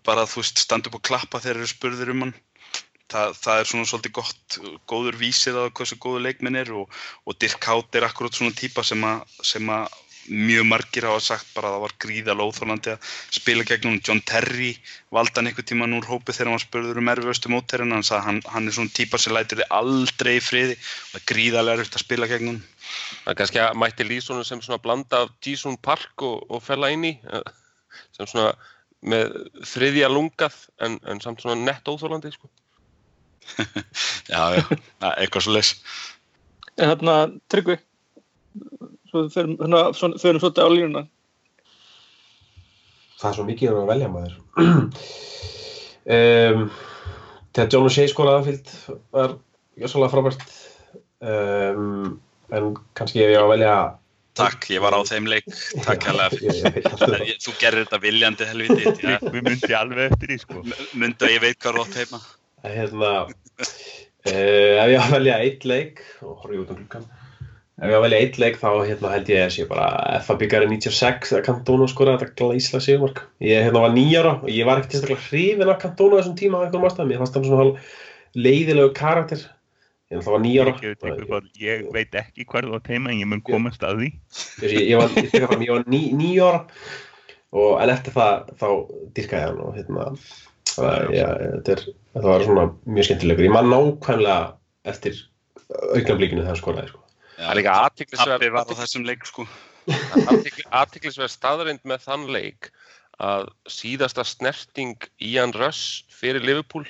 [0.09, 2.35] bara þú veist standa upp og klappa þegar þeir eru spurðir um hann
[3.13, 4.59] það, það er svona svolítið gott
[4.91, 6.93] góður vísir að hversu góðu leikminn er og,
[7.25, 9.97] og Dirk Hátt er akkurat svona típa sem að,
[10.29, 14.75] mjög margir hafa sagt bara að það var gríðal óþólandi að spila gegnum John Terry
[15.15, 18.41] valda hann einhver tíman úr hópi þegar hann spurður um erfiðustu mótherrin hann sagði hann,
[18.53, 21.97] hann er svona típa sem lætur þið aldrei í friði og það er gríðalega erfitt
[21.97, 26.25] að spila gegnum Það er kannski að mætti Lísonu sem svona blanda af Jason Park
[26.25, 27.15] og, og fella inn í
[28.17, 28.53] sem svona
[29.09, 29.35] með
[29.69, 32.51] þriðja lungað en, en samt svona nett óþólandi sko.
[34.33, 34.63] já, já,
[35.17, 35.75] eitthvað svo leys
[36.79, 37.15] En hérna,
[37.51, 37.75] Tryggvi,
[39.11, 41.03] svo förum, hérna, svolítið á línuna.
[43.19, 44.37] það er svo mikið að velja maður.
[46.09, 46.71] Um,
[47.53, 48.71] þegar John O'Shea skólaði anfield
[49.13, 49.35] var
[49.77, 50.45] jössalega frábært.
[51.21, 52.15] Um,
[52.49, 53.73] en kannski ef ég á að velja
[54.39, 55.49] Takk, ég var á þeim leik,
[55.83, 58.93] takk hérlega Þú gerir þetta viljandi helviti,
[59.35, 60.63] Við myndi alveg eftir því, sko.
[60.95, 62.21] myndu að ég veit hvað er átt heima
[62.67, 63.33] hérna uh,
[64.27, 67.09] ef ég á að velja eitt leik og horfði út um klukkan
[67.79, 69.89] ef ég á að velja eitt leik þá hérna held ég að sé bara
[70.27, 73.23] FA byggari 96 að Cantona skora þetta glæsla sigurmark.
[73.45, 76.59] Ég hérna var nýjára og ég var ekkert sérstaklega hrifin af Cantona á þessum tíma
[76.59, 77.15] á einhverjum ástæðum.
[77.15, 77.69] Ég fannst hann svona
[78.35, 79.45] leiðilegu karakter.
[80.09, 83.31] Ég náttúrulega var nýjára Ég, ég, ég veit ekki hvað þú átt heima en ég
[83.31, 84.11] mun komast að því.
[84.65, 86.65] ég, ég var, var ný, nýjára
[87.55, 88.69] og en eftir það þá
[89.17, 90.09] dyrkaði ég hann og hérna
[90.79, 91.83] það, ja, þetta, er,
[92.15, 94.39] þetta var svona mjög skemmtilegur ég man nákvæmlega
[94.93, 95.19] eftir
[95.69, 97.03] augnablíkinu þegar skoraði sko.
[97.39, 99.47] Það er líka athyglisverð- Tappi var á þessum leik sko.
[100.81, 102.71] aðtiklisverð staðarind með þann leik
[103.25, 106.85] að síðasta snerting Ian Russ fyrir Liverpool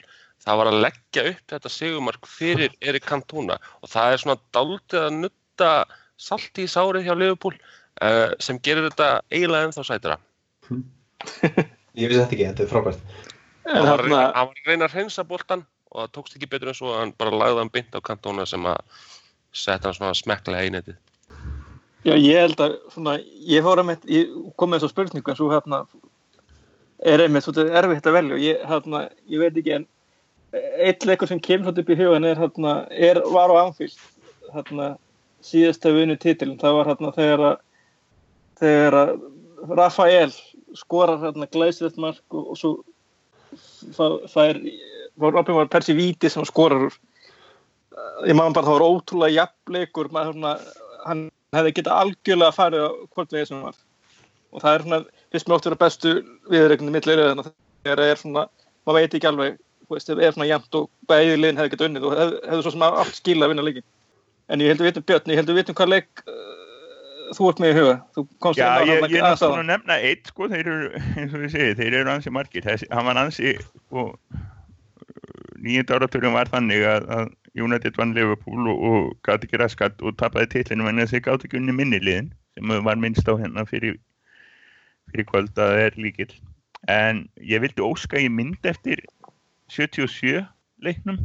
[0.44, 5.00] það var að leggja upp þetta segumark fyrir Erik Cantona og það er svona daldið
[5.04, 5.72] að nutta
[6.18, 10.18] salti í sárið hjá Liverpool uh, sem gerir þetta eiginlega ennþá sætara.
[11.98, 13.36] ég vissi þetta ekki, þetta er frábært
[13.68, 14.02] Hann var,
[14.32, 17.36] að reyna, að hreinsa boltan og það tókst ekki betur en svo að hann bara
[17.36, 18.80] lagði hann bynt á Cantona sem að
[19.52, 20.96] setja hann svona smekklega í netið.
[22.06, 23.16] já, ég held að svona,
[23.48, 25.82] ég fór að með, ég kom með þessu spurningu en svo hérna
[27.12, 29.86] er einmitt svolítið erfitt að velja og ég, hérna, ég veit ekki en
[30.88, 33.98] eitt leikur sem kemur svolítið upp í hugan er hérna, er, var á Anfield
[34.54, 34.92] hérna,
[35.44, 37.58] síðasta vunu titilin, það var hérna þegar að
[38.58, 39.12] þegar að
[39.78, 40.32] Rafael
[40.78, 42.72] skorar hérna glæsilegt mark og, og svo
[43.96, 44.62] það, það er
[45.18, 46.88] Robin var Persi Víti sem skorar
[48.26, 51.22] ég maður bara það var ótrúlega jafnleikur hann
[51.54, 53.78] hefði getað algjörlega farið á hvort vegið sem var.
[54.52, 54.98] Og það er svona,
[55.32, 56.14] fyrst mér ótt að vera bestu
[56.52, 57.52] viðregnum millir þannig að
[57.84, 58.44] það er svona,
[58.86, 62.08] maður veit ekki alveg veist, það er svona jæmt og bæði liðin hefði getað unnið
[62.08, 63.86] og hefði, hefði svo sem allt skil að vinna leikin
[64.48, 66.24] en ég held að við vitum Björn, ég held að við vitum hvað leik
[67.36, 67.94] þú ert með í huga
[68.56, 71.54] Já, ég, þarna ég er náttúrulega að nefna eitt, sko, þeir eru, eins og við
[71.54, 72.64] segið, þeir eru ansi margir.
[72.66, 73.54] Þessi, hann var ansi,
[73.92, 74.14] og
[75.62, 80.16] nýjönda áraturinn var þannig að, að United vann Liverpool og, og gátt ekki raskat og
[80.20, 83.98] tapaði titlinu en þessi gátt ekki unni minni liðin sem var minnst á hérna fyrir,
[85.12, 86.30] fyrir kvöld að það er líkil.
[86.90, 89.02] En ég vildi óska ég mynd eftir
[89.74, 90.46] 77
[90.84, 91.20] leiknum.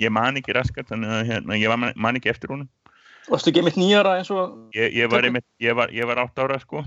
[0.00, 2.70] Ég man ekki raskat, þannig að hérna, ég var, man ekki eftir honum.
[3.30, 6.38] Varstu ekki mitt nýjara eins og Ég, ég, var, einmitt, ég, var, ég var átt
[6.42, 6.82] ára, sko.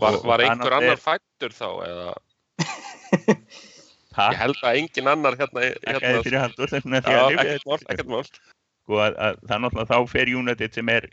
[0.00, 2.10] Var, var einhver annars er- annar fættur þá eða
[4.10, 4.26] Ha?
[4.34, 7.92] ég held að engin annar hérna, hérna þér fyrir haldur ekkert mál, þetta.
[7.94, 11.06] ekkert mál Sko að, að það er náttúrulega þá fer United sem er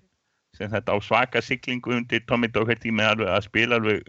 [0.58, 4.08] sem þetta á svaka siglingu undir Tommy Doherty með alveg að spila alveg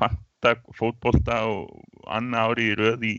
[0.00, 3.12] fanta fótbolta og annað ári í röð í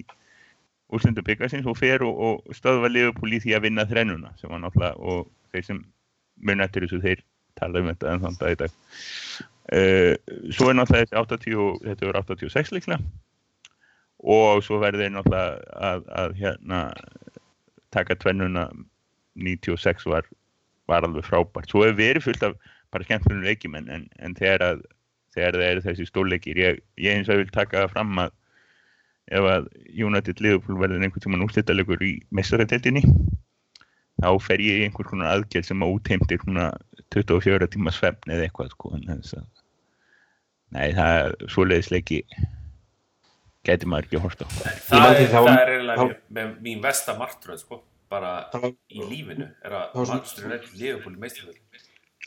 [0.94, 4.64] úrstundu byggasins og fer og, og stöðva Liverpool í því að vinna þrennuna sem var
[4.66, 5.84] náttúrulega og þeir sem
[6.48, 7.24] mun eftir þessu þeir
[7.60, 8.78] tala um þetta en þann dag í dag.
[9.74, 10.14] Uh,
[10.52, 13.00] svo er náttúrulega þessi 80 og- þetta er 86 líklega.
[14.24, 16.82] Og svo verður þeir náttúrulega að, að hérna
[17.92, 18.70] taka tvennuna.
[19.34, 20.28] 96 var,
[20.86, 21.72] var alveg frábært.
[21.72, 22.54] Svo hefur verið fullt af
[22.94, 24.84] bara skemmtunum leikjum en, en, en þegar að
[25.34, 28.36] þegar það eru þessi stórleikir ég, ég eins og vil taka það fram að
[29.34, 33.02] ef að United Liverpool verður einhvern tímann úrstættalegur í mestarætteldinni
[34.24, 36.70] þá fer ég í einhvern konar aðgerð sem að útheimtir svona
[37.14, 39.48] 24 tíma svefn eða eitthvað sko en þess að
[40.74, 42.22] nei það er svoleiðis leiki.
[43.64, 47.14] Gæti maður ekki að horta Það er, það er eiginlega þá- mér- með mín versta
[47.20, 47.78] martröð sko,
[48.12, 48.32] bara
[48.92, 50.50] í lífinu er að Það var svona- Manchester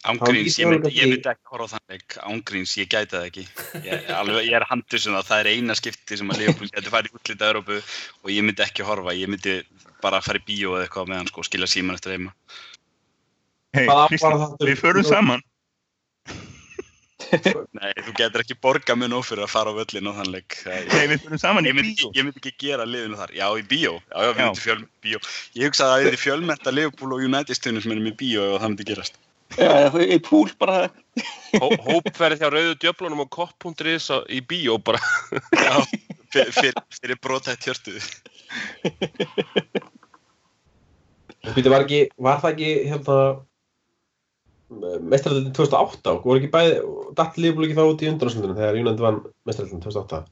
[0.04, 0.92] Ángríns, ég myndi,
[1.24, 2.16] ekki horfa á þann leik.
[2.22, 3.44] Ángríns, ég gæti það ekki.
[3.86, 6.92] Ég, alveg, ég er handið sem það, það er eina skipti sem að Liverpool geti
[6.92, 9.56] farið í útlita Európu og ég myndi ekki horfa, ég myndi
[10.04, 12.32] bara fara í bíó eða eitthvað meðan sko, skilja síman eftir heima.
[13.76, 14.56] Það?
[14.62, 15.44] við förum saman.
[17.76, 20.60] Nei, þú getur ekki borga mun ofur að fara á völlin á þann leik.
[20.62, 22.12] Það- Nei, við förum saman í ég, myndi, bíó.
[22.14, 23.32] ég myndi ekki gera liðinu þar.
[23.34, 25.22] Já, í bíó, já, já, við myndum fjöl, bíó.
[25.58, 28.60] Ég hugsaði að það er fjölmenta Liverpool og United stundum sem erum í bíó ef
[28.62, 29.18] það myndi gerast
[29.54, 30.88] Já, það er í púl bara.
[31.56, 35.00] Hó, hópferð hjá rauðu djöflunum og kopp.is í bíó bara.
[35.66, 35.78] Já,
[36.36, 37.96] fyr, fyr, fyrir brotætt hjörtu
[41.54, 43.18] Býtu, var, ekki, var það ekki hérna
[45.06, 46.80] mestraröldin 2008 og voru ekki bæði
[47.18, 50.24] datt Liverpool ekki þá út í undanásundunum þegar United vann mestraröldin 2008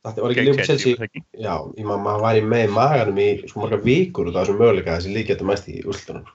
[0.00, 1.22] Datt, var ekki var það ekki?
[1.36, 4.62] já, ég maður var í með í maganum í svo marga vikur út af þessum
[4.62, 6.26] möguleika að þessi lík getur mæst í úrslutunum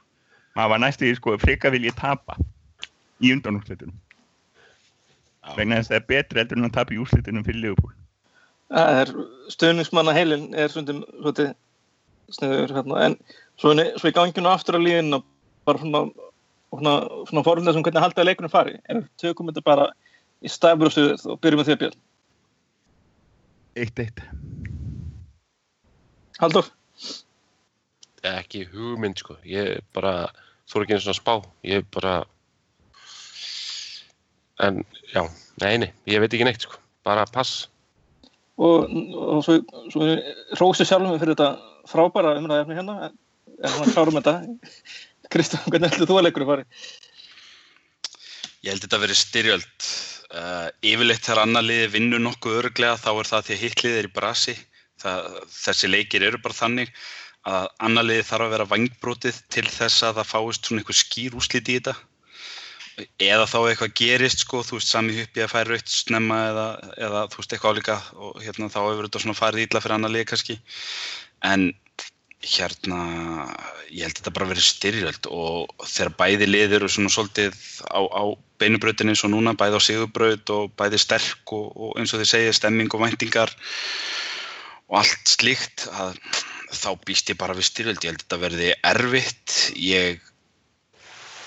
[0.56, 2.38] maður var næstu í sko frika vil ég tapa
[3.24, 3.96] í undanúrslitunum.
[5.56, 7.94] Vegna þess að það er betra heldur en að tapa í úrslitunum fyrir Liverpool.
[8.74, 9.12] Það er
[9.54, 11.52] stöðningsmanna heilin er svolítið, svolítið
[12.34, 13.02] sniður hérna.
[13.06, 13.18] en
[13.62, 15.28] svo, svo í ganginu aftur á líðin og
[15.68, 16.02] bara svona,
[16.74, 16.96] svona,
[17.30, 18.80] svona fórhundar sem hvernig haldaði leikunum fari.
[18.90, 19.92] En við tökum þetta bara
[20.44, 22.02] í stafbrústuð og byrjum með því að björn
[23.76, 24.24] 1-1
[26.40, 26.68] Haldur,
[28.28, 30.28] ekki hugmynd sko, ég bara
[30.70, 31.34] þú ekki eins og spá,
[31.68, 32.24] ég bara
[34.64, 35.24] en já,
[35.62, 37.66] nei, nei, ég veit ekki neitt sko, bara pass.
[38.56, 38.88] Og,
[39.20, 39.58] og svo,
[39.92, 40.06] svo
[40.62, 41.50] rósi sjálfum fyrir þetta
[41.92, 43.10] frábæra umræðefni hérna.
[43.10, 43.18] En,
[43.60, 44.38] en hann klárum þetta.
[45.34, 46.68] Kristján, hvernig heldur þú að leikurinn fari?
[48.64, 49.90] Ég held þetta að vera styrjöld.
[50.36, 54.00] Uh, yfirleitt þegar annar liði vinnur nokkuð örglega þá er það því að hitt liði
[54.00, 54.56] er í brasi.
[55.04, 56.96] Það, þessi leikir eru bara þannig
[57.46, 61.38] að annar liði þarf að vera vangbrótið til þess að það fáist svona einhver skýr
[61.38, 61.96] úslit í þetta.
[63.20, 66.68] Eða þá eitthvað gerist sko, þú veist, sami uppi að færa raut snemma eða,
[67.08, 70.14] eða þú veist, eitthvað álíka og hérna þá hefur þetta svona farið ítla fyrir annar
[70.16, 70.56] liði kannski.
[71.46, 71.68] En
[72.46, 73.00] hérna,
[73.90, 77.58] ég held að þetta bara verið styrjöld og þegar bæði lið eru svona svolítið
[77.90, 78.24] á, á
[78.62, 82.32] beinubrautin eins og núna, bæði á sigurbraut og bæði sterk og, og eins og þið
[82.32, 83.54] segja stemming og væntingar
[84.88, 86.20] og allt slíkt að
[86.72, 90.24] þá býst ég bara við styrjöld, ég held að þetta verði erfitt, ég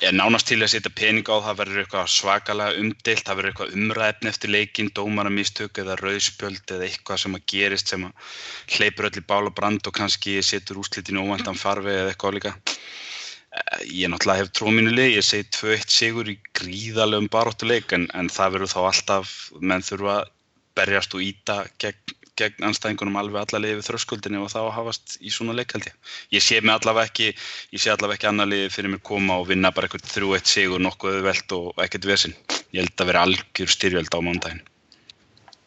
[0.04, 1.58] er nánast til að setja pening á það.
[1.62, 7.22] Verður eitthvað svakalega umdeilt, það verður eitthvað umræfni eftir leikin, dómaramistök eða rauðspjöld eða eitthvað
[7.24, 8.36] sem að gerist sem að
[8.76, 12.54] hleypur öll í bál og brand og kannski setur úslitinu óvæntan farfi eða eitthvað líka.
[13.88, 18.74] Ég náttúrulega hef leik, ég segi 2-1 sigur í gríðalegum baróttuleik en, en það verður
[18.74, 20.34] þá alltaf, menn þurfa að
[20.78, 25.56] berjast og íta gegn gegn anstæðingunum alveg allarlega við þröskuldinni og þá hafast í svona
[25.58, 26.40] leik held ég.
[26.44, 27.28] Sé mig allavega ekki,
[27.74, 30.82] ég sé allavega ekki annar liði fyrir mér koma og vinna bara eitthvað 3-1 sigur
[30.84, 32.36] nokkuð veld og ekkert vesinn.
[32.72, 34.64] Ég held að vera algjör styrjöld á mándaginn.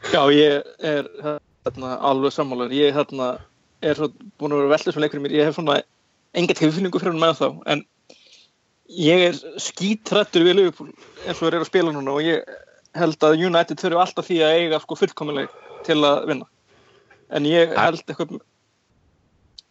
[0.09, 2.73] Já, ég er hérna, alveg sammálar.
[2.73, 3.33] Ég hérna,
[3.85, 5.39] er svo, búin að vera veldið sem leikur í mér.
[5.39, 5.81] Ég hef svona
[6.37, 7.85] enga tilfinningu fyrir hann með þá, en
[8.91, 10.91] ég er skítrættur við Liverpool
[11.25, 12.47] eins og þeir eru að spila núna og ég
[12.97, 15.53] held að United þurfu alltaf því að eiga sko fullkomuleg
[15.87, 16.47] til að vinna
[17.31, 18.39] en ég held eitthvað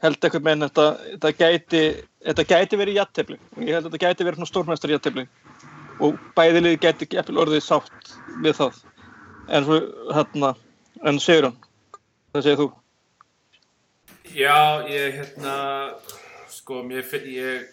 [0.01, 1.83] held eitthvað með þetta, þetta gæti
[2.25, 5.27] þetta gæti verið jættefli og ég held að þetta gæti verið stórmestari jættefli
[6.01, 8.79] og bæðilið gæti orðið sátt við það.
[9.51, 9.81] En svo
[10.15, 10.55] hérna
[11.05, 11.59] en segur hann,
[12.33, 12.69] það segir þú?
[14.31, 15.55] Já, ég hérna
[16.53, 17.69] sko, mér finn ég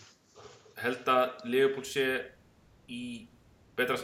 [0.82, 2.08] held að Leopold sé
[2.90, 3.28] í
[3.78, 3.98] betra,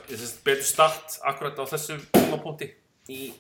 [0.46, 2.70] betur start akkurat á þessum tímapunkti
[3.10, 3.32] í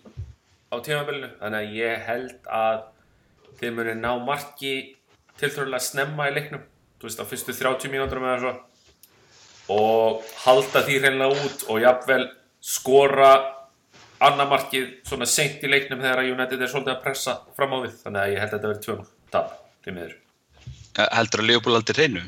[0.73, 2.83] á tímabilinu þannig að ég held að
[3.59, 4.75] þeir muni ná marki
[5.39, 6.63] tiltrúlega snemma í leiknum
[6.99, 8.53] þú veist á fyrstu 30 mínútur með þessu
[9.73, 12.25] og halda því hreinlega út og jafnvel
[12.63, 13.33] skora
[14.23, 17.97] annar markið svona seint í leiknum þegar United er svolítið að pressa fram á við
[18.03, 20.19] þannig að ég held að þetta verði tvöma tap til miður
[20.93, 22.23] Heldur að Leopold aldrei reynu?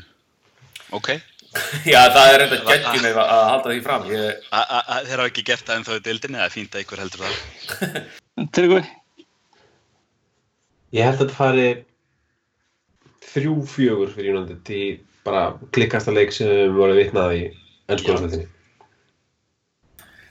[0.97, 1.11] Ok.
[1.93, 4.43] Já, það er enda geggjum að halda því fram ég...
[4.49, 7.25] Þeir hafa ekki gert það en þá er dildinni, það er fínt að ykkur heldur
[7.27, 8.13] það.
[8.35, 8.81] Tryggvi?
[10.95, 11.67] Ég held að þetta fari
[13.25, 14.81] þrjú fjögur fyrir United í
[15.25, 15.45] bara
[15.75, 17.45] klikkasta leik sem við vorum vitnað í
[17.91, 18.49] ennskóðarsleitinni.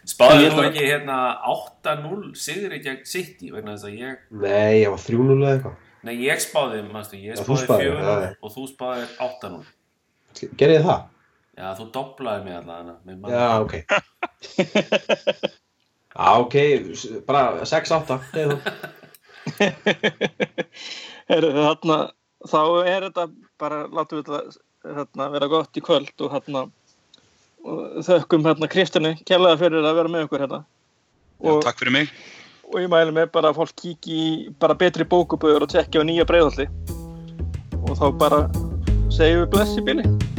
[0.05, 1.17] Spáðið þú ekki hérna
[1.49, 4.21] 8-0 sigri gegn City vegna þess að ég...
[4.37, 5.81] Nei, ég var 3-0 eða eitthvað.
[6.05, 8.31] Nei, ég spáði, mannstu, ég spáði spáðir, 4-0 já, já.
[8.37, 9.65] og þú spáði 8-0.
[10.61, 11.11] Gerði það?
[11.55, 12.97] Já, þú doblaði mig allavega.
[13.33, 13.75] Já, ok.
[16.15, 16.55] Já, ok,
[17.27, 18.75] bara 6-8, segðu þú.
[21.31, 21.97] Heru, þarna,
[22.47, 23.27] þá er þetta
[23.61, 24.63] bara, látum við þetta
[24.95, 26.65] hérna, vera gott í kvöld og hérna
[27.65, 31.97] og þökkum hérna Kristjáni kærlega fyrir að vera með okkur hérna Já, og, takk fyrir
[31.97, 32.13] mig.
[32.69, 34.29] og ég mælu með bara að fólk kíki í
[34.61, 36.69] bara betri bókuböður og tekja á nýja breiðalli
[37.85, 38.45] og þá bara
[39.13, 40.34] segjum við bless í bíli